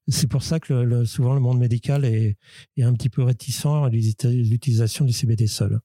C'est 0.07 0.27
pour 0.29 0.43
ça 0.43 0.59
que 0.59 0.73
le- 0.73 0.85
le- 0.85 1.05
souvent 1.05 1.33
le 1.33 1.39
monde 1.39 1.57
médical 1.59 2.05
est, 2.05 2.37
est 2.77 2.83
un 2.83 2.93
petit 2.93 3.09
peu 3.09 3.23
réticent 3.23 3.65
à 3.65 3.89
l'utilisation 3.89 5.05
du 5.05 5.13
CBD 5.13 5.47
seul. 5.47 5.79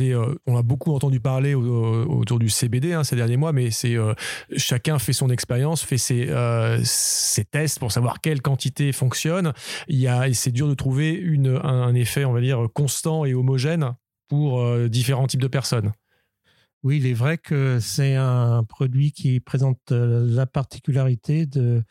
Euh, 0.00 0.34
on 0.46 0.56
a 0.56 0.62
beaucoup 0.62 0.92
entendu 0.94 1.20
parler 1.20 1.54
au- 1.54 1.62
au- 1.64 2.18
autour 2.20 2.38
du 2.38 2.48
CBD 2.48 2.92
hein, 2.92 3.04
ces 3.04 3.16
derniers 3.16 3.36
mois, 3.36 3.52
mais 3.52 3.70
euh, 3.84 4.14
chacun 4.56 4.98
fait 4.98 5.12
son 5.12 5.30
expérience, 5.30 5.82
fait 5.82 5.98
ses, 5.98 6.28
euh, 6.30 6.80
ses 6.84 7.44
tests 7.44 7.78
pour 7.78 7.92
savoir 7.92 8.20
quelle 8.20 8.42
quantité 8.42 8.92
fonctionne. 8.92 9.52
Il 9.88 9.98
y 9.98 10.08
a, 10.08 10.32
c'est 10.32 10.52
dur 10.52 10.68
de 10.68 10.74
trouver 10.74 11.22
un, 11.62 11.94
effet, 11.94 12.24
on 12.24 12.32
va 12.32 12.40
dire, 12.40 12.66
constant 12.74 13.24
et 13.24 13.34
homogène 13.34 13.94
pour 14.28 14.64
différents 14.88 15.26
types 15.26 15.42
de 15.42 15.48
personnes. 15.48 15.92
Oui, 16.82 16.96
il 16.96 17.06
est 17.06 17.12
vrai 17.14 17.38
que 17.38 17.78
c'est 17.80 18.16
un 18.16 18.64
produit 18.64 19.12
qui 19.12 19.38
présente 19.40 19.90
la 19.90 20.46
particularité 20.46 21.46
de- 21.46 21.84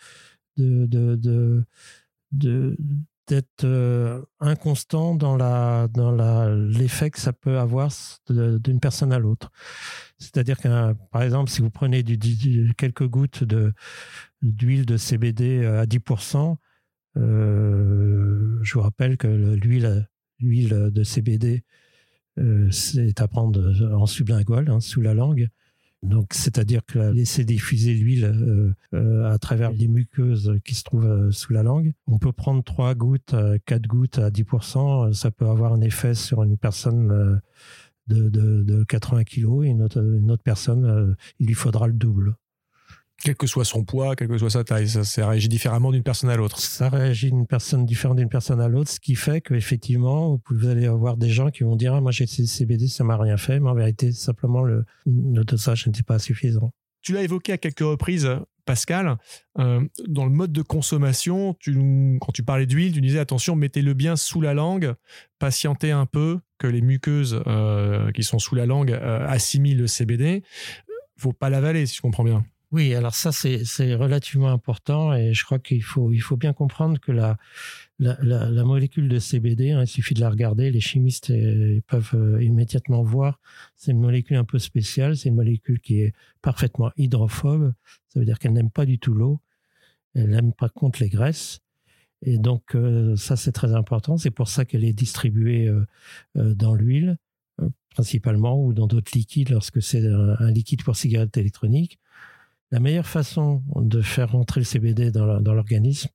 d'être 3.28 3.64
euh, 3.64 4.22
inconstant 4.40 5.16
dans 5.16 5.38
la 5.38 5.88
dans 5.90 6.12
la 6.12 6.54
l'effet 6.54 7.12
que 7.12 7.20
ça 7.20 7.34
peut 7.34 7.60
avoir 7.60 7.92
d'une 8.30 8.80
personne 8.80 9.14
à 9.14 9.20
l'autre. 9.20 9.52
C'est-à-dire 10.18 10.58
que 10.60 10.94
par 11.12 11.24
exemple, 11.24 11.50
si 11.50 11.62
vous 11.62 11.70
prenez 11.70 12.04
quelques 12.78 13.08
gouttes 13.08 13.44
de 13.44 13.74
d'huile 14.42 14.86
de 14.86 14.98
CBD 14.98 15.66
à 15.66 15.86
10%, 15.86 16.58
euh, 17.18 18.60
je 18.62 18.74
vous 18.74 18.82
rappelle 18.82 19.18
que 19.18 19.28
l'huile 19.28 20.08
l'huile 20.40 20.90
de 20.92 21.04
CBD 21.04 21.64
euh, 22.40 22.70
c'est 22.72 23.20
à 23.20 23.28
prendre 23.28 23.62
en 23.94 24.06
sublingual, 24.06 24.70
hein, 24.70 24.80
sous 24.80 25.02
la 25.02 25.14
langue. 25.14 25.50
Donc, 26.04 26.34
c'est-à-dire 26.34 26.82
que 26.86 26.98
laisser 26.98 27.46
diffuser 27.46 27.94
l'huile 27.94 28.26
euh, 28.26 28.74
euh, 28.96 29.32
à 29.32 29.38
travers 29.38 29.72
les 29.72 29.88
muqueuses 29.88 30.60
qui 30.66 30.74
se 30.74 30.84
trouvent 30.84 31.06
euh, 31.06 31.32
sous 31.32 31.54
la 31.54 31.62
langue. 31.62 31.94
On 32.08 32.18
peut 32.18 32.32
prendre 32.32 32.64
3 32.64 32.96
gouttes, 32.96 33.36
4 33.66 33.88
gouttes 33.88 34.18
à 34.18 34.32
10%. 34.32 35.14
Ça 35.14 35.30
peut 35.30 35.48
avoir 35.48 35.74
un 35.74 35.82
effet 35.82 36.16
sur 36.16 36.42
une 36.42 36.58
personne 36.58 37.42
de, 38.08 38.30
de, 38.30 38.64
de 38.64 38.84
80 38.84 39.24
kilos 39.26 39.66
et 39.66 39.70
une 39.70 39.84
autre, 39.84 40.44
personne, 40.44 41.16
il 41.40 41.48
lui 41.48 41.54
faudra 41.54 41.88
le 41.88 41.94
double. 41.94 42.36
Quel 43.24 43.36
que 43.36 43.48
soit 43.48 43.66
son 43.66 43.84
poids, 43.84 44.16
quelle 44.16 44.28
que 44.28 44.38
soit 44.38 44.50
sa 44.50 44.64
taille, 44.64 44.88
ça, 44.88 45.04
ça 45.04 45.30
réagit 45.30 45.48
différemment 45.48 45.92
d'une 45.92 46.04
personne 46.04 46.30
à 46.30 46.36
l'autre. 46.36 46.60
Ça 46.60 46.90
réagit 46.90 47.32
d'une 47.32 47.48
personne 47.48 47.86
différente 47.86 48.18
d'une 48.18 48.30
personne 48.30 48.60
à 48.60 48.68
l'autre, 48.68 48.90
ce 48.90 49.00
qui 49.00 49.16
fait 49.16 49.42
qu'effectivement, 49.42 50.42
vous 50.50 50.68
allez 50.68 50.88
avoir 50.88 51.18
des 51.18 51.30
gens 51.30 51.50
qui 51.50 51.64
vont 51.64 51.76
dire 51.76 51.94
ah, 51.94 52.02
Moi, 52.02 52.12
j'ai 52.12 52.24
essayé 52.24 52.44
le 52.44 52.48
CBD, 52.48 52.88
ça 52.88 53.04
m'a 53.04 53.18
rien 53.18 53.38
fait, 53.38 53.60
mais 53.60 53.70
en 53.70 53.76
vérité, 53.76 54.12
simplement, 54.12 54.64
le, 54.64 54.86
le 55.06 55.44
dosage 55.44 55.88
n'était 55.88 56.04
pas 56.04 56.20
suffisant. 56.20 56.72
Tu 57.02 57.14
l'as 57.14 57.24
évoqué 57.24 57.54
à 57.54 57.58
quelques 57.58 57.80
reprises, 57.80 58.30
Pascal. 58.66 59.18
euh, 59.60 59.82
dans 60.08 60.26
le 60.26 60.32
mode 60.32 60.52
de 60.52 60.62
consommation, 60.62 61.56
tu, 61.60 61.74
quand 62.22 62.32
tu 62.32 62.44
parlais 62.44 62.66
d'huile, 62.66 62.94
tu 62.94 63.02
disais 63.02 63.20
attention, 63.20 63.56
mettez-le 63.56 63.94
bien 63.94 64.16
sous 64.16 64.42
la 64.42 64.54
langue, 64.54 64.94
patientez 65.40 65.92
un 65.92 66.06
peu 66.06 66.40
que 66.60 66.68
les 66.68 66.82
muqueuses 66.82 67.42
euh, 67.48 68.12
qui 68.12 68.24
sont 68.24 68.40
sous 68.40 68.56
la 68.56 68.66
langue 68.66 68.92
euh, 68.92 69.26
assimilent 69.28 69.80
le 69.80 69.88
CBD. 69.88 70.44
Faut 71.18 71.34
pas 71.34 71.50
l'avaler, 71.50 71.86
si 71.86 71.96
je 71.96 72.02
comprends 72.02 72.24
bien. 72.24 72.46
Oui, 72.72 72.96
alors 72.96 73.14
ça, 73.14 73.34
c'est 73.34 73.96
relativement 73.96 74.50
important 74.50 75.14
et 75.14 75.34
je 75.34 75.44
crois 75.44 75.60
qu'il 75.60 75.84
faut, 75.84 76.14
il 76.14 76.22
faut 76.22 76.38
bien 76.38 76.54
comprendre 76.54 77.02
que 77.02 77.12
la, 77.12 77.38
la, 78.00 78.64
molécule 78.64 79.10
de 79.10 79.20
CBD, 79.20 79.72
hein, 79.72 79.82
il 79.84 79.88
suffit 79.88 80.14
de 80.14 80.22
la 80.22 80.30
regarder, 80.30 80.72
les 80.72 80.80
chimistes 80.80 81.32
euh, 81.32 81.82
peuvent 81.88 82.16
euh, 82.16 82.42
immédiatement 82.42 83.04
voir, 83.04 83.42
c'est 83.76 83.92
une 83.92 84.00
molécule 84.00 84.38
un 84.38 84.46
peu 84.46 84.58
spéciale, 84.58 85.18
c'est 85.18 85.28
une 85.28 85.36
molécule 85.36 85.82
qui 85.82 86.00
est 86.00 86.14
parfaitement 86.42 86.92
hydrophobe, 86.96 87.74
ça 88.08 88.22
veut 88.22 88.26
dire 88.26 88.40
qu'elle 88.40 88.54
n'aime 88.54 88.72
pas 88.72 88.86
du 88.86 89.00
tout 89.00 89.14
l'eau, 89.14 89.42
elle 90.16 90.30
n'aime 90.30 90.54
pas 90.54 90.70
contre 90.70 91.04
les 91.04 91.10
graisses. 91.10 91.60
Et 92.22 92.38
donc, 92.38 92.76
euh, 92.76 93.18
ça, 93.18 93.36
c'est 93.36 93.52
très 93.52 93.74
important. 93.74 94.18
C'est 94.18 94.32
pour 94.32 94.48
ça 94.48 94.64
qu'elle 94.64 94.86
est 94.86 94.94
distribuée 94.94 95.70
dans 96.36 96.76
l'huile, 96.76 97.18
principalement, 97.96 98.64
ou 98.64 98.74
dans 98.74 98.88
d'autres 98.88 99.12
liquides 99.16 99.50
lorsque 99.50 99.82
c'est 99.82 100.06
un, 100.06 100.36
un, 100.40 100.52
liquide 100.52 100.84
pour 100.84 100.96
cigarette 100.96 101.36
électronique. 101.38 102.00
La 102.72 102.80
meilleure 102.80 103.08
façon 103.08 103.64
de 103.76 104.02
faire 104.02 104.32
rentrer 104.32 104.62
le 104.62 104.66
CBD 104.66 105.12
dans 105.12 105.54
l'organisme, 105.54 106.10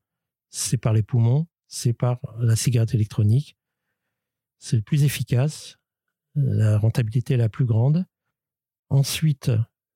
c'est 0.50 0.78
par 0.78 0.94
les 0.94 1.02
poumons, 1.02 1.46
c'est 1.68 1.92
par 1.92 2.18
la 2.38 2.56
cigarette 2.56 2.94
électronique. 2.94 3.56
C'est 4.58 4.76
le 4.76 4.82
plus 4.82 5.04
efficace, 5.04 5.78
la 6.34 6.78
rentabilité 6.78 7.34
est 7.34 7.38
la 7.38 7.48
plus 7.48 7.64
grande. 7.64 8.04
Ensuite, 8.88 9.50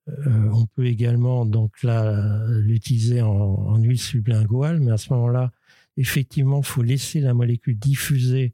euh, 0.07 0.49
on 0.53 0.65
peut 0.65 0.85
également 0.85 1.45
donc 1.45 1.83
l'utiliser 1.83 3.21
en, 3.21 3.77
huile 3.77 3.99
sublinguale, 3.99 4.79
mais 4.79 4.91
à 4.91 4.97
ce 4.97 5.13
moment-là, 5.13 5.51
effectivement, 5.97 6.59
il 6.59 6.65
faut 6.65 6.81
laisser 6.81 7.21
la 7.21 7.33
molécule 7.33 7.77
diffuser 7.77 8.53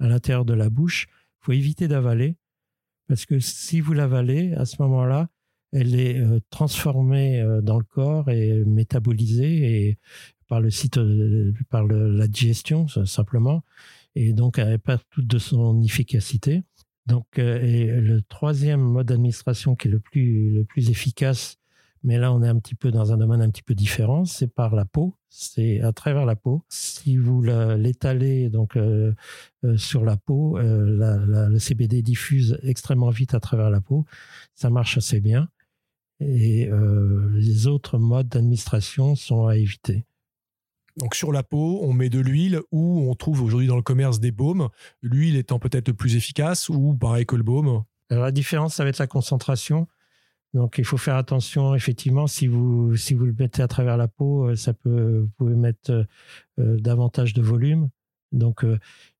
à 0.00 0.08
l'intérieur 0.08 0.44
de 0.44 0.54
la 0.54 0.70
bouche. 0.70 1.06
Il 1.08 1.44
faut 1.44 1.52
éviter 1.52 1.88
d'avaler, 1.88 2.36
parce 3.08 3.26
que 3.26 3.38
si 3.40 3.80
vous 3.80 3.92
l'avalez, 3.92 4.54
à 4.54 4.64
ce 4.64 4.80
moment-là, 4.82 5.28
elle 5.74 5.98
est 5.98 6.18
euh, 6.18 6.38
transformée 6.50 7.40
euh, 7.40 7.60
dans 7.60 7.78
le 7.78 7.84
corps 7.84 8.30
et 8.30 8.64
métabolisée 8.64 9.98
par 10.48 10.60
le 10.60 10.70
site, 10.70 10.98
euh, 10.98 11.52
par 11.68 11.84
la 11.84 12.28
digestion 12.28 12.86
simplement, 12.86 13.64
et 14.14 14.32
donc 14.32 14.58
elle 14.58 14.78
perd 14.78 15.00
toute 15.10 15.26
de 15.26 15.38
son 15.38 15.82
efficacité. 15.82 16.62
Donc, 17.06 17.26
le 17.36 18.20
troisième 18.30 18.80
mode 18.80 19.08
d'administration 19.08 19.76
qui 19.76 19.88
est 19.88 19.90
le 19.90 20.00
plus, 20.00 20.50
le 20.52 20.64
plus 20.64 20.88
efficace, 20.88 21.58
mais 22.02 22.16
là 22.16 22.32
on 22.32 22.42
est 22.42 22.48
un 22.48 22.58
petit 22.58 22.74
peu 22.74 22.90
dans 22.90 23.12
un 23.12 23.18
domaine 23.18 23.42
un 23.42 23.50
petit 23.50 23.62
peu 23.62 23.74
différent, 23.74 24.24
c'est 24.24 24.46
par 24.46 24.74
la 24.74 24.86
peau, 24.86 25.14
c'est 25.28 25.82
à 25.82 25.92
travers 25.92 26.24
la 26.24 26.34
peau. 26.34 26.64
Si 26.70 27.18
vous 27.18 27.42
l'étalez 27.42 28.48
donc 28.48 28.78
sur 29.76 30.04
la 30.06 30.16
peau, 30.16 30.58
le 30.58 31.58
CBD 31.58 32.00
diffuse 32.00 32.58
extrêmement 32.62 33.10
vite 33.10 33.34
à 33.34 33.40
travers 33.40 33.68
la 33.68 33.82
peau, 33.82 34.06
ça 34.54 34.70
marche 34.70 34.96
assez 34.96 35.20
bien 35.20 35.50
et 36.26 36.68
euh, 36.68 37.30
les 37.34 37.66
autres 37.66 37.98
modes 37.98 38.28
d'administration 38.28 39.14
sont 39.14 39.46
à 39.46 39.56
éviter. 39.56 40.04
Donc 40.96 41.14
sur 41.14 41.32
la 41.32 41.42
peau, 41.42 41.80
on 41.82 41.92
met 41.92 42.08
de 42.08 42.20
l'huile 42.20 42.60
ou 42.70 43.10
on 43.10 43.14
trouve 43.14 43.42
aujourd'hui 43.42 43.66
dans 43.66 43.76
le 43.76 43.82
commerce 43.82 44.20
des 44.20 44.30
baumes, 44.30 44.68
l'huile 45.02 45.36
étant 45.36 45.58
peut-être 45.58 45.92
plus 45.92 46.16
efficace 46.16 46.68
ou 46.68 46.94
pareil 46.94 47.26
que 47.26 47.36
le 47.36 47.42
baume. 47.42 47.82
Alors 48.10 48.24
la 48.24 48.32
différence, 48.32 48.76
ça 48.76 48.84
va 48.84 48.90
être 48.90 48.98
la 48.98 49.06
concentration. 49.06 49.88
Donc 50.52 50.78
il 50.78 50.84
faut 50.84 50.96
faire 50.96 51.16
attention, 51.16 51.74
effectivement, 51.74 52.28
si 52.28 52.46
vous, 52.46 52.96
si 52.96 53.14
vous 53.14 53.24
le 53.26 53.34
mettez 53.36 53.60
à 53.60 53.66
travers 53.66 53.96
la 53.96 54.06
peau, 54.06 54.50
euh, 54.50 54.56
ça 54.56 54.72
peut, 54.72 55.22
vous 55.22 55.30
pouvez 55.36 55.56
mettre 55.56 55.90
euh, 56.60 56.76
davantage 56.78 57.34
de 57.34 57.42
volume. 57.42 57.88
Donc 58.34 58.64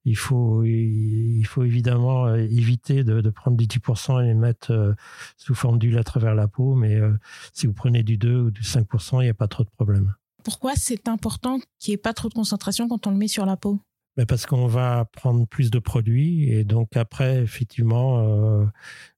il 0.04 0.16
faut, 0.16 0.64
il 0.64 1.44
faut 1.44 1.64
évidemment 1.64 2.26
euh, 2.26 2.36
éviter 2.36 3.04
de, 3.04 3.30
prendre 3.30 3.56
du 3.56 3.66
10% 3.66 4.22
et 4.22 4.26
les 4.26 4.34
mettre 4.34 4.72
euh, 4.72 4.92
sous 5.36 5.54
forme 5.54 5.78
d'huile 5.78 5.98
à 5.98 6.04
travers 6.04 6.34
la 6.34 6.46
peau, 6.46 6.74
mais 6.74 6.94
euh, 6.94 7.12
si 7.52 7.66
vous 7.66 7.72
prenez 7.72 8.02
du 8.02 8.18
2 8.18 8.40
ou 8.40 8.50
du 8.50 8.60
5%, 8.60 9.20
il 9.20 9.24
n'y 9.24 9.30
a 9.30 9.34
pas 9.34 9.48
trop 9.48 9.64
de 9.64 9.70
problème. 9.70 10.14
Pourquoi 10.42 10.72
c'est 10.76 11.08
important 11.08 11.58
qu'il 11.78 11.92
n'y 11.92 11.94
ait 11.94 11.98
pas 11.98 12.12
trop 12.12 12.28
de 12.28 12.34
concentration 12.34 12.86
quand 12.86 13.06
on 13.06 13.10
le 13.10 13.16
met 13.16 13.28
sur 13.28 13.46
la 13.46 13.56
peau? 13.56 13.80
Ben 14.16 14.26
Parce 14.26 14.44
qu'on 14.44 14.66
va 14.66 15.06
prendre 15.06 15.46
plus 15.46 15.70
de 15.70 15.78
produits 15.78 16.50
et 16.50 16.64
donc 16.64 16.96
après, 16.96 17.42
effectivement, 17.42 18.68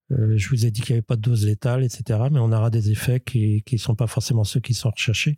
je 0.09 0.49
vous 0.49 0.65
ai 0.65 0.71
dit 0.71 0.81
qu'il 0.81 0.95
n'y 0.95 0.99
avait 0.99 1.03
pas 1.03 1.17
de 1.17 1.21
dose 1.21 1.45
létale, 1.45 1.85
etc., 1.85 2.21
mais 2.31 2.39
on 2.39 2.53
aura 2.53 2.71
des 2.71 2.93
effets 2.93 3.21
qui 3.21 3.63
ne 3.71 3.77
sont 3.77 3.97
pas 3.97 4.07
forcément 4.07 4.45
ceux 4.45 4.61
qui 4.61 4.73
sont 4.73 4.89
recherchés. 4.89 5.37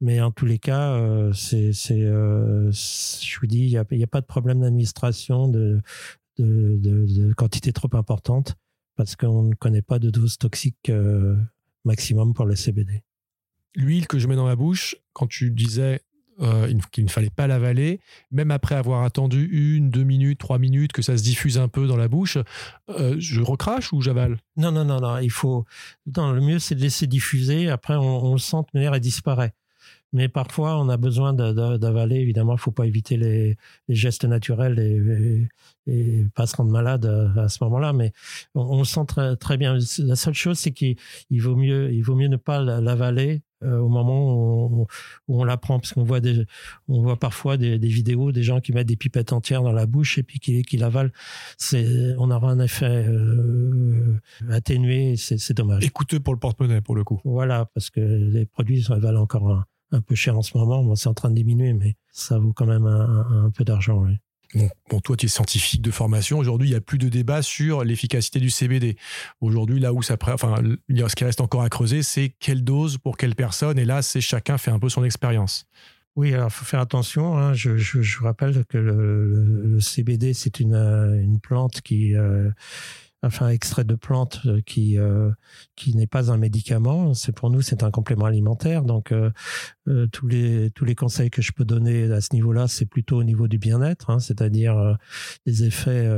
Mais 0.00 0.20
en 0.20 0.30
tous 0.30 0.46
les 0.46 0.58
cas, 0.58 0.94
euh, 0.94 1.32
c'est, 1.34 1.72
euh, 1.90 2.70
je 2.72 3.40
vous 3.40 3.46
dis, 3.46 3.66
il 3.66 3.70
n'y 3.70 3.76
a, 3.76 3.82
a, 3.82 4.06
pas 4.06 4.20
de 4.20 4.26
problème 4.26 4.60
d'administration 4.60 5.48
de, 5.48 5.80
de, 6.38 6.78
de, 6.80 7.32
quantité 7.34 7.72
trop 7.72 7.90
importante 7.92 8.56
parce 8.96 9.14
qu'on 9.14 9.42
ne 9.42 9.54
connaît 9.54 9.82
pas 9.82 9.98
de 9.98 10.08
dose 10.08 10.38
toxique 10.38 10.88
euh, 10.88 11.36
maximum 11.84 12.32
pour 12.32 12.46
le 12.46 12.56
CBD. 12.56 13.02
L'huile 13.74 14.06
que 14.06 14.18
je 14.18 14.26
mets 14.26 14.36
dans 14.36 14.48
la 14.48 14.56
bouche, 14.56 14.96
quand 15.12 15.26
tu 15.26 15.50
disais 15.50 16.00
qu'il 16.90 17.04
ne 17.04 17.10
fallait 17.10 17.28
pas 17.28 17.46
l'avaler, 17.46 18.00
même 18.30 18.50
après 18.50 18.74
avoir 18.74 19.04
attendu 19.04 19.44
une, 19.44 19.90
deux 19.90 20.04
minutes, 20.04 20.38
trois 20.38 20.58
minutes, 20.58 20.92
que 20.92 21.02
ça 21.02 21.18
se 21.18 21.22
diffuse 21.22 21.58
un 21.58 21.68
peu 21.68 21.86
dans 21.86 21.98
la 21.98 22.08
bouche, 22.08 22.38
je 22.88 23.42
recrache 23.42 23.92
ou 23.92 24.00
j'avale? 24.00 24.38
Non, 24.56 24.72
non, 24.72 24.86
non, 24.86 25.00
non. 25.00 25.18
Il 25.18 25.30
faut. 25.30 25.66
Non, 26.16 26.32
le 26.32 26.40
mieux, 26.40 26.58
c'est 26.58 26.74
de 26.74 26.80
laisser 26.80 27.06
diffuser. 27.06 27.68
Après, 27.68 27.94
on, 27.94 28.24
on 28.24 28.32
le 28.32 28.38
sent 28.38 28.56
de 28.56 28.78
manière, 28.78 28.94
elle 28.94 29.00
disparaît. 29.00 29.52
Mais 30.12 30.28
parfois, 30.28 30.80
on 30.80 30.88
a 30.88 30.96
besoin 30.96 31.32
d'avaler. 31.32 32.16
Évidemment, 32.16 32.52
il 32.52 32.56
ne 32.56 32.60
faut 32.60 32.72
pas 32.72 32.86
éviter 32.86 33.16
les, 33.16 33.56
gestes 33.88 34.24
naturels 34.24 34.78
et, 34.78 35.48
et, 35.86 36.24
pas 36.34 36.46
se 36.46 36.56
rendre 36.56 36.70
malade 36.70 37.06
à, 37.36 37.48
ce 37.48 37.62
moment-là. 37.64 37.92
Mais 37.92 38.12
on, 38.54 38.78
le 38.78 38.84
sent 38.84 39.04
très, 39.06 39.36
très 39.36 39.56
bien. 39.56 39.78
La 39.98 40.16
seule 40.16 40.34
chose, 40.34 40.58
c'est 40.58 40.72
qu'il 40.72 40.96
vaut 41.30 41.56
mieux, 41.56 41.92
il 41.92 42.02
vaut 42.02 42.16
mieux 42.16 42.28
ne 42.28 42.36
pas 42.36 42.60
l'avaler 42.60 43.42
euh, 43.62 43.78
au 43.78 43.88
moment 43.88 44.66
où 44.66 44.86
on, 45.28 45.44
la 45.44 45.56
prend, 45.58 45.78
parce 45.78 45.92
qu'on 45.92 46.02
voit 46.02 46.20
des, 46.20 46.44
on 46.88 47.02
voit 47.02 47.18
parfois 47.18 47.56
des, 47.56 47.76
vidéos 47.78 48.32
des 48.32 48.42
gens 48.42 48.60
qui 48.60 48.72
mettent 48.72 48.88
des 48.88 48.96
pipettes 48.96 49.32
entières 49.32 49.62
dans 49.62 49.72
la 49.72 49.86
bouche 49.86 50.18
et 50.18 50.22
puis 50.22 50.40
qui, 50.40 50.62
qui 50.62 50.76
l'avalent. 50.76 51.10
C'est, 51.58 52.14
on 52.18 52.30
aura 52.30 52.50
un 52.50 52.58
effet 52.58 53.04
euh, 53.06 54.18
atténué. 54.48 55.16
C'est 55.16 55.54
dommage. 55.54 55.84
Et 55.84 55.90
coûteux 55.90 56.20
pour 56.20 56.34
le 56.34 56.40
porte-monnaie 56.40 56.80
pour 56.80 56.96
le 56.96 57.04
coup. 57.04 57.20
Voilà, 57.24 57.66
parce 57.74 57.90
que 57.90 58.00
les 58.00 58.46
produits 58.46 58.84
valent 58.88 59.20
encore 59.20 59.50
un 59.50 59.64
un 59.92 60.00
peu 60.00 60.14
cher 60.14 60.36
en 60.36 60.42
ce 60.42 60.56
moment. 60.56 60.82
Bon, 60.82 60.94
c'est 60.94 61.08
en 61.08 61.14
train 61.14 61.30
de 61.30 61.34
diminuer, 61.34 61.72
mais 61.72 61.96
ça 62.10 62.38
vaut 62.38 62.52
quand 62.52 62.66
même 62.66 62.86
un, 62.86 63.50
peu 63.54 63.64
d'argent. 63.64 64.04
Oui. 64.04 64.18
Bon, 64.88 65.00
toi, 65.00 65.16
tu 65.16 65.26
es 65.26 65.28
scientifique 65.28 65.80
de 65.80 65.90
formation. 65.90 66.38
Aujourd'hui, 66.38 66.68
il 66.68 66.72
n'y 66.72 66.76
a 66.76 66.80
plus 66.80 66.98
de 66.98 67.08
débat 67.08 67.40
sur 67.42 67.84
l'efficacité 67.84 68.40
du 68.40 68.50
CBD. 68.50 68.96
Aujourd'hui, 69.40 69.78
là 69.78 69.92
où 69.92 70.02
ça, 70.02 70.16
enfin, 70.20 70.56
ce 70.88 71.14
qui 71.14 71.24
reste 71.24 71.40
encore 71.40 71.62
à 71.62 71.68
creuser, 71.68 72.02
c'est 72.02 72.34
quelle 72.40 72.64
dose 72.64 72.98
pour 72.98 73.16
quelle 73.16 73.36
personne. 73.36 73.78
Et 73.78 73.84
là, 73.84 74.02
c'est 74.02 74.20
chacun 74.20 74.58
fait 74.58 74.72
un 74.72 74.80
peu 74.80 74.88
son 74.88 75.04
expérience. 75.04 75.66
Oui, 76.16 76.34
alors 76.34 76.48
il 76.48 76.52
faut 76.52 76.64
faire 76.64 76.80
attention. 76.80 77.38
Hein. 77.38 77.54
Je, 77.54 77.76
je, 77.76 78.22
rappelle 78.22 78.64
que 78.66 78.78
le, 78.78 79.78
CBD, 79.80 80.34
c'est 80.34 80.58
une, 80.58 80.74
une, 80.74 81.38
plante 81.38 81.80
qui, 81.82 82.16
euh, 82.16 82.50
enfin 83.22 83.48
extrait 83.50 83.84
de 83.84 83.94
plante 83.94 84.40
euh, 84.46 84.60
qui 84.62 84.98
euh, 84.98 85.30
qui 85.76 85.94
n'est 85.94 86.06
pas 86.06 86.30
un 86.30 86.36
médicament. 86.36 87.14
C'est 87.14 87.32
pour 87.32 87.50
nous 87.50 87.62
c'est 87.62 87.82
un 87.82 87.90
complément 87.90 88.26
alimentaire. 88.26 88.84
Donc 88.84 89.12
euh, 89.12 89.30
tous 90.12 90.26
les 90.26 90.70
tous 90.70 90.84
les 90.84 90.94
conseils 90.94 91.30
que 91.30 91.42
je 91.42 91.52
peux 91.52 91.64
donner 91.64 92.10
à 92.10 92.20
ce 92.20 92.34
niveau-là, 92.34 92.68
c'est 92.68 92.86
plutôt 92.86 93.18
au 93.18 93.24
niveau 93.24 93.48
du 93.48 93.58
bien-être, 93.58 94.10
hein, 94.10 94.18
c'est-à-dire 94.18 94.96
des 95.46 95.64
effets 95.64 96.08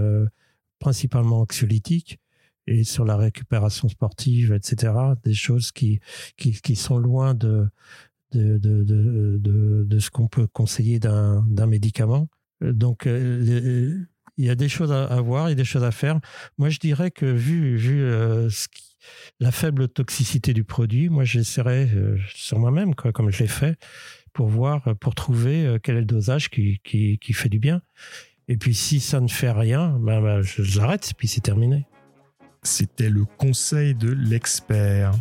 principalement 0.79 1.41
anxiolytiques 1.41 2.19
et 2.67 2.85
sur 2.85 3.05
la 3.05 3.17
récupération 3.17 3.89
sportive, 3.89 4.53
etc. 4.53 4.93
Des 5.25 5.35
choses 5.35 5.73
qui 5.73 6.01
qui, 6.37 6.53
qui 6.53 6.77
sont 6.77 6.99
loin 6.99 7.35
de 7.35 7.69
de, 8.33 8.57
de, 8.57 8.83
de, 8.83 9.85
de, 9.87 9.99
ce 9.99 10.11
qu'on 10.11 10.27
peut 10.27 10.47
conseiller 10.47 10.99
d'un 10.99 11.67
médicament. 11.67 12.29
Donc, 12.63 13.07
il 14.43 14.47
y 14.47 14.51
a 14.51 14.57
des 14.57 14.69
choses 14.69 14.91
à, 14.91 15.21
voir, 15.21 15.49
il 15.49 15.51
y 15.51 15.53
a 15.53 15.55
des 15.55 15.65
choses 15.65 15.85
à 15.85 15.93
faire. 15.93 16.19
Moi, 16.59 16.69
je 16.69 16.81
dirais 16.81 17.13
que 17.13 17.27
vu, 17.27 17.79
euh, 18.03 18.51
la 19.39 19.53
faible 19.53 19.87
toxicité 19.87 20.53
du 20.53 20.65
produit, 20.65 21.09
moi, 21.09 21.23
j'essaierai 21.23 21.89
euh, 21.95 22.19
sur 22.35 22.59
moi-même, 22.59 22.97
comme 22.97 23.31
je 23.31 23.39
l'ai 23.39 23.49
fait, 23.49 23.77
pour 24.33 24.49
voir, 24.49 24.83
euh, 24.89 24.95
pour 24.95 25.15
trouver 25.15 25.77
quel 25.85 25.97
est 25.97 26.01
le 26.01 26.07
dosage 26.07 26.51
qui, 26.51 26.81
fait 27.33 27.49
du 27.49 27.61
bien. 27.61 27.83
Et 28.49 28.57
puis, 28.57 28.75
si 28.75 28.99
ça 28.99 29.21
ne 29.21 29.29
fait 29.29 29.53
rien, 29.53 29.97
ben, 30.01 30.21
ben 30.21 30.43
puis 31.17 31.29
c'est 31.29 31.41
terminé. 31.41 31.87
C'était 32.65 33.11
le 33.11 33.25
conseil 33.25 33.95
de 33.95 34.11
l'expert. 34.11 35.13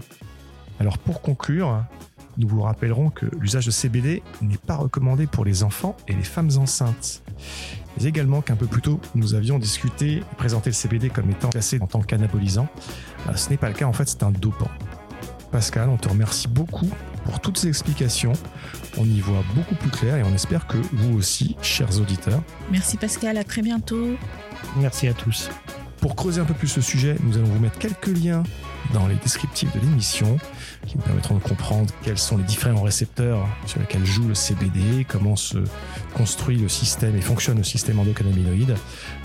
Alors, 0.80 0.98
pour 0.98 1.22
conclure, 1.22 1.86
nous 2.40 2.48
vous 2.48 2.64
rappellerons 2.64 3.12
que 3.12 3.28
l'usage 3.40 3.68
de 3.68 3.72
CBD 3.72 4.24
n'est 4.42 4.58
pas 4.58 4.78
recommandé 4.78 5.28
pour 5.28 5.46
les 5.46 5.62
enfants 5.62 5.96
et 6.08 6.14
les 6.14 6.24
femmes 6.24 6.50
enceintes 6.58 7.22
mais 7.98 8.06
également 8.06 8.42
qu'un 8.42 8.56
peu 8.56 8.68
plus 8.68 8.82
tôt, 8.82 9.00
nous 9.16 9.34
avions 9.34 9.60
discuté 9.60 10.18
et 10.18 10.36
présenté 10.38 10.70
le 10.70 10.76
CBD 10.76 11.10
comme 11.10 11.30
étant 11.30 11.50
classé 11.50 11.80
en 11.82 11.88
tant 11.88 12.02
qu'anabolisant. 12.02 12.68
Euh, 13.28 13.36
ce 13.36 13.50
n'est 13.50 13.58
pas 13.58 13.68
le 13.70 13.76
cas, 13.76 13.86
en 13.86 13.94
fait, 13.94 14.08
c'est 14.08 14.24
un 14.24 14.32
dopant. 14.32 14.70
Pascal, 15.52 15.90
on 15.90 15.98
te 15.98 16.08
remercie 16.08 16.48
beaucoup 16.48 16.90
pour 17.26 17.40
toutes 17.42 17.58
ces 17.58 17.68
explications. 17.68 18.34
On 18.98 19.06
y 19.06 19.20
voit 19.20 19.44
beaucoup 19.54 19.76
plus 19.76 19.90
clair 19.90 20.16
et 20.16 20.24
on 20.24 20.34
espère 20.34 20.66
que 20.66 20.78
vous 20.94 21.18
aussi, 21.18 21.58
chers 21.62 22.00
auditeurs. 22.00 22.42
Merci 22.72 22.98
Pascal, 22.98 23.38
à 23.38 23.44
très 23.44 23.62
bientôt. 23.62 24.16
Merci 24.78 25.08
à 25.08 25.14
tous. 25.14 25.50
Pour 26.02 26.16
creuser 26.16 26.42
un 26.42 26.46
peu 26.46 26.56
plus 26.56 26.76
le 26.76 26.82
sujet, 26.82 27.16
nous 27.24 27.38
allons 27.38 27.46
vous 27.46 27.60
mettre 27.60 27.78
quelques 27.78 28.08
liens 28.08 28.42
dans 28.92 29.08
les 29.08 29.16
descriptifs 29.16 29.72
de 29.72 29.80
l'émission 29.80 30.38
qui 30.88 30.98
nous 30.98 31.04
permettront 31.04 31.36
de 31.36 31.44
comprendre 31.44 31.94
quels 32.02 32.18
sont 32.18 32.38
les 32.38 32.44
différents 32.44 32.82
récepteurs 32.82 33.48
sur 33.68 33.80
lesquels 33.80 34.04
joue 34.04 34.28
le 34.28 34.34
CBD, 34.34 35.06
comment 35.08 35.36
se 35.36 35.60
construit 36.16 36.58
le 36.58 36.68
système 36.70 37.16
et 37.16 37.22
fonctionne 37.22 37.58
le 37.58 37.64
système 37.64 38.00
endocannabinoïde. 38.00 38.76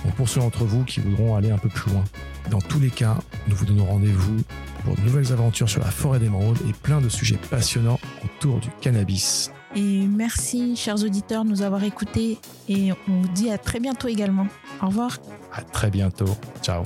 Donc 0.04 0.14
pour 0.16 0.28
ceux 0.28 0.40
d'entre 0.40 0.64
vous 0.64 0.84
qui 0.84 1.00
voudront 1.00 1.34
aller 1.34 1.50
un 1.50 1.58
peu 1.58 1.70
plus 1.70 1.90
loin, 1.90 2.04
dans 2.50 2.60
tous 2.60 2.78
les 2.78 2.90
cas, 2.90 3.16
nous 3.48 3.56
vous 3.56 3.64
donnons 3.64 3.86
rendez-vous 3.86 4.36
pour 4.84 4.96
de 4.96 5.00
nouvelles 5.00 5.32
aventures 5.32 5.70
sur 5.70 5.80
la 5.80 5.90
forêt 5.90 6.18
d'émeraude 6.18 6.58
et 6.68 6.74
plein 6.74 7.00
de 7.00 7.08
sujets 7.08 7.38
passionnants 7.50 7.98
autour 8.22 8.60
du 8.60 8.68
cannabis. 8.82 9.50
Et 9.74 10.06
merci, 10.06 10.76
chers 10.76 11.02
auditeurs, 11.02 11.44
de 11.44 11.50
nous 11.50 11.62
avoir 11.62 11.82
écoutés. 11.84 12.38
Et 12.68 12.92
on 12.92 12.96
vous 13.08 13.28
dit 13.28 13.50
à 13.50 13.58
très 13.58 13.80
bientôt 13.80 14.08
également. 14.08 14.46
Au 14.82 14.86
revoir. 14.86 15.18
À 15.52 15.62
très 15.62 15.90
bientôt. 15.90 16.36
Ciao. 16.62 16.84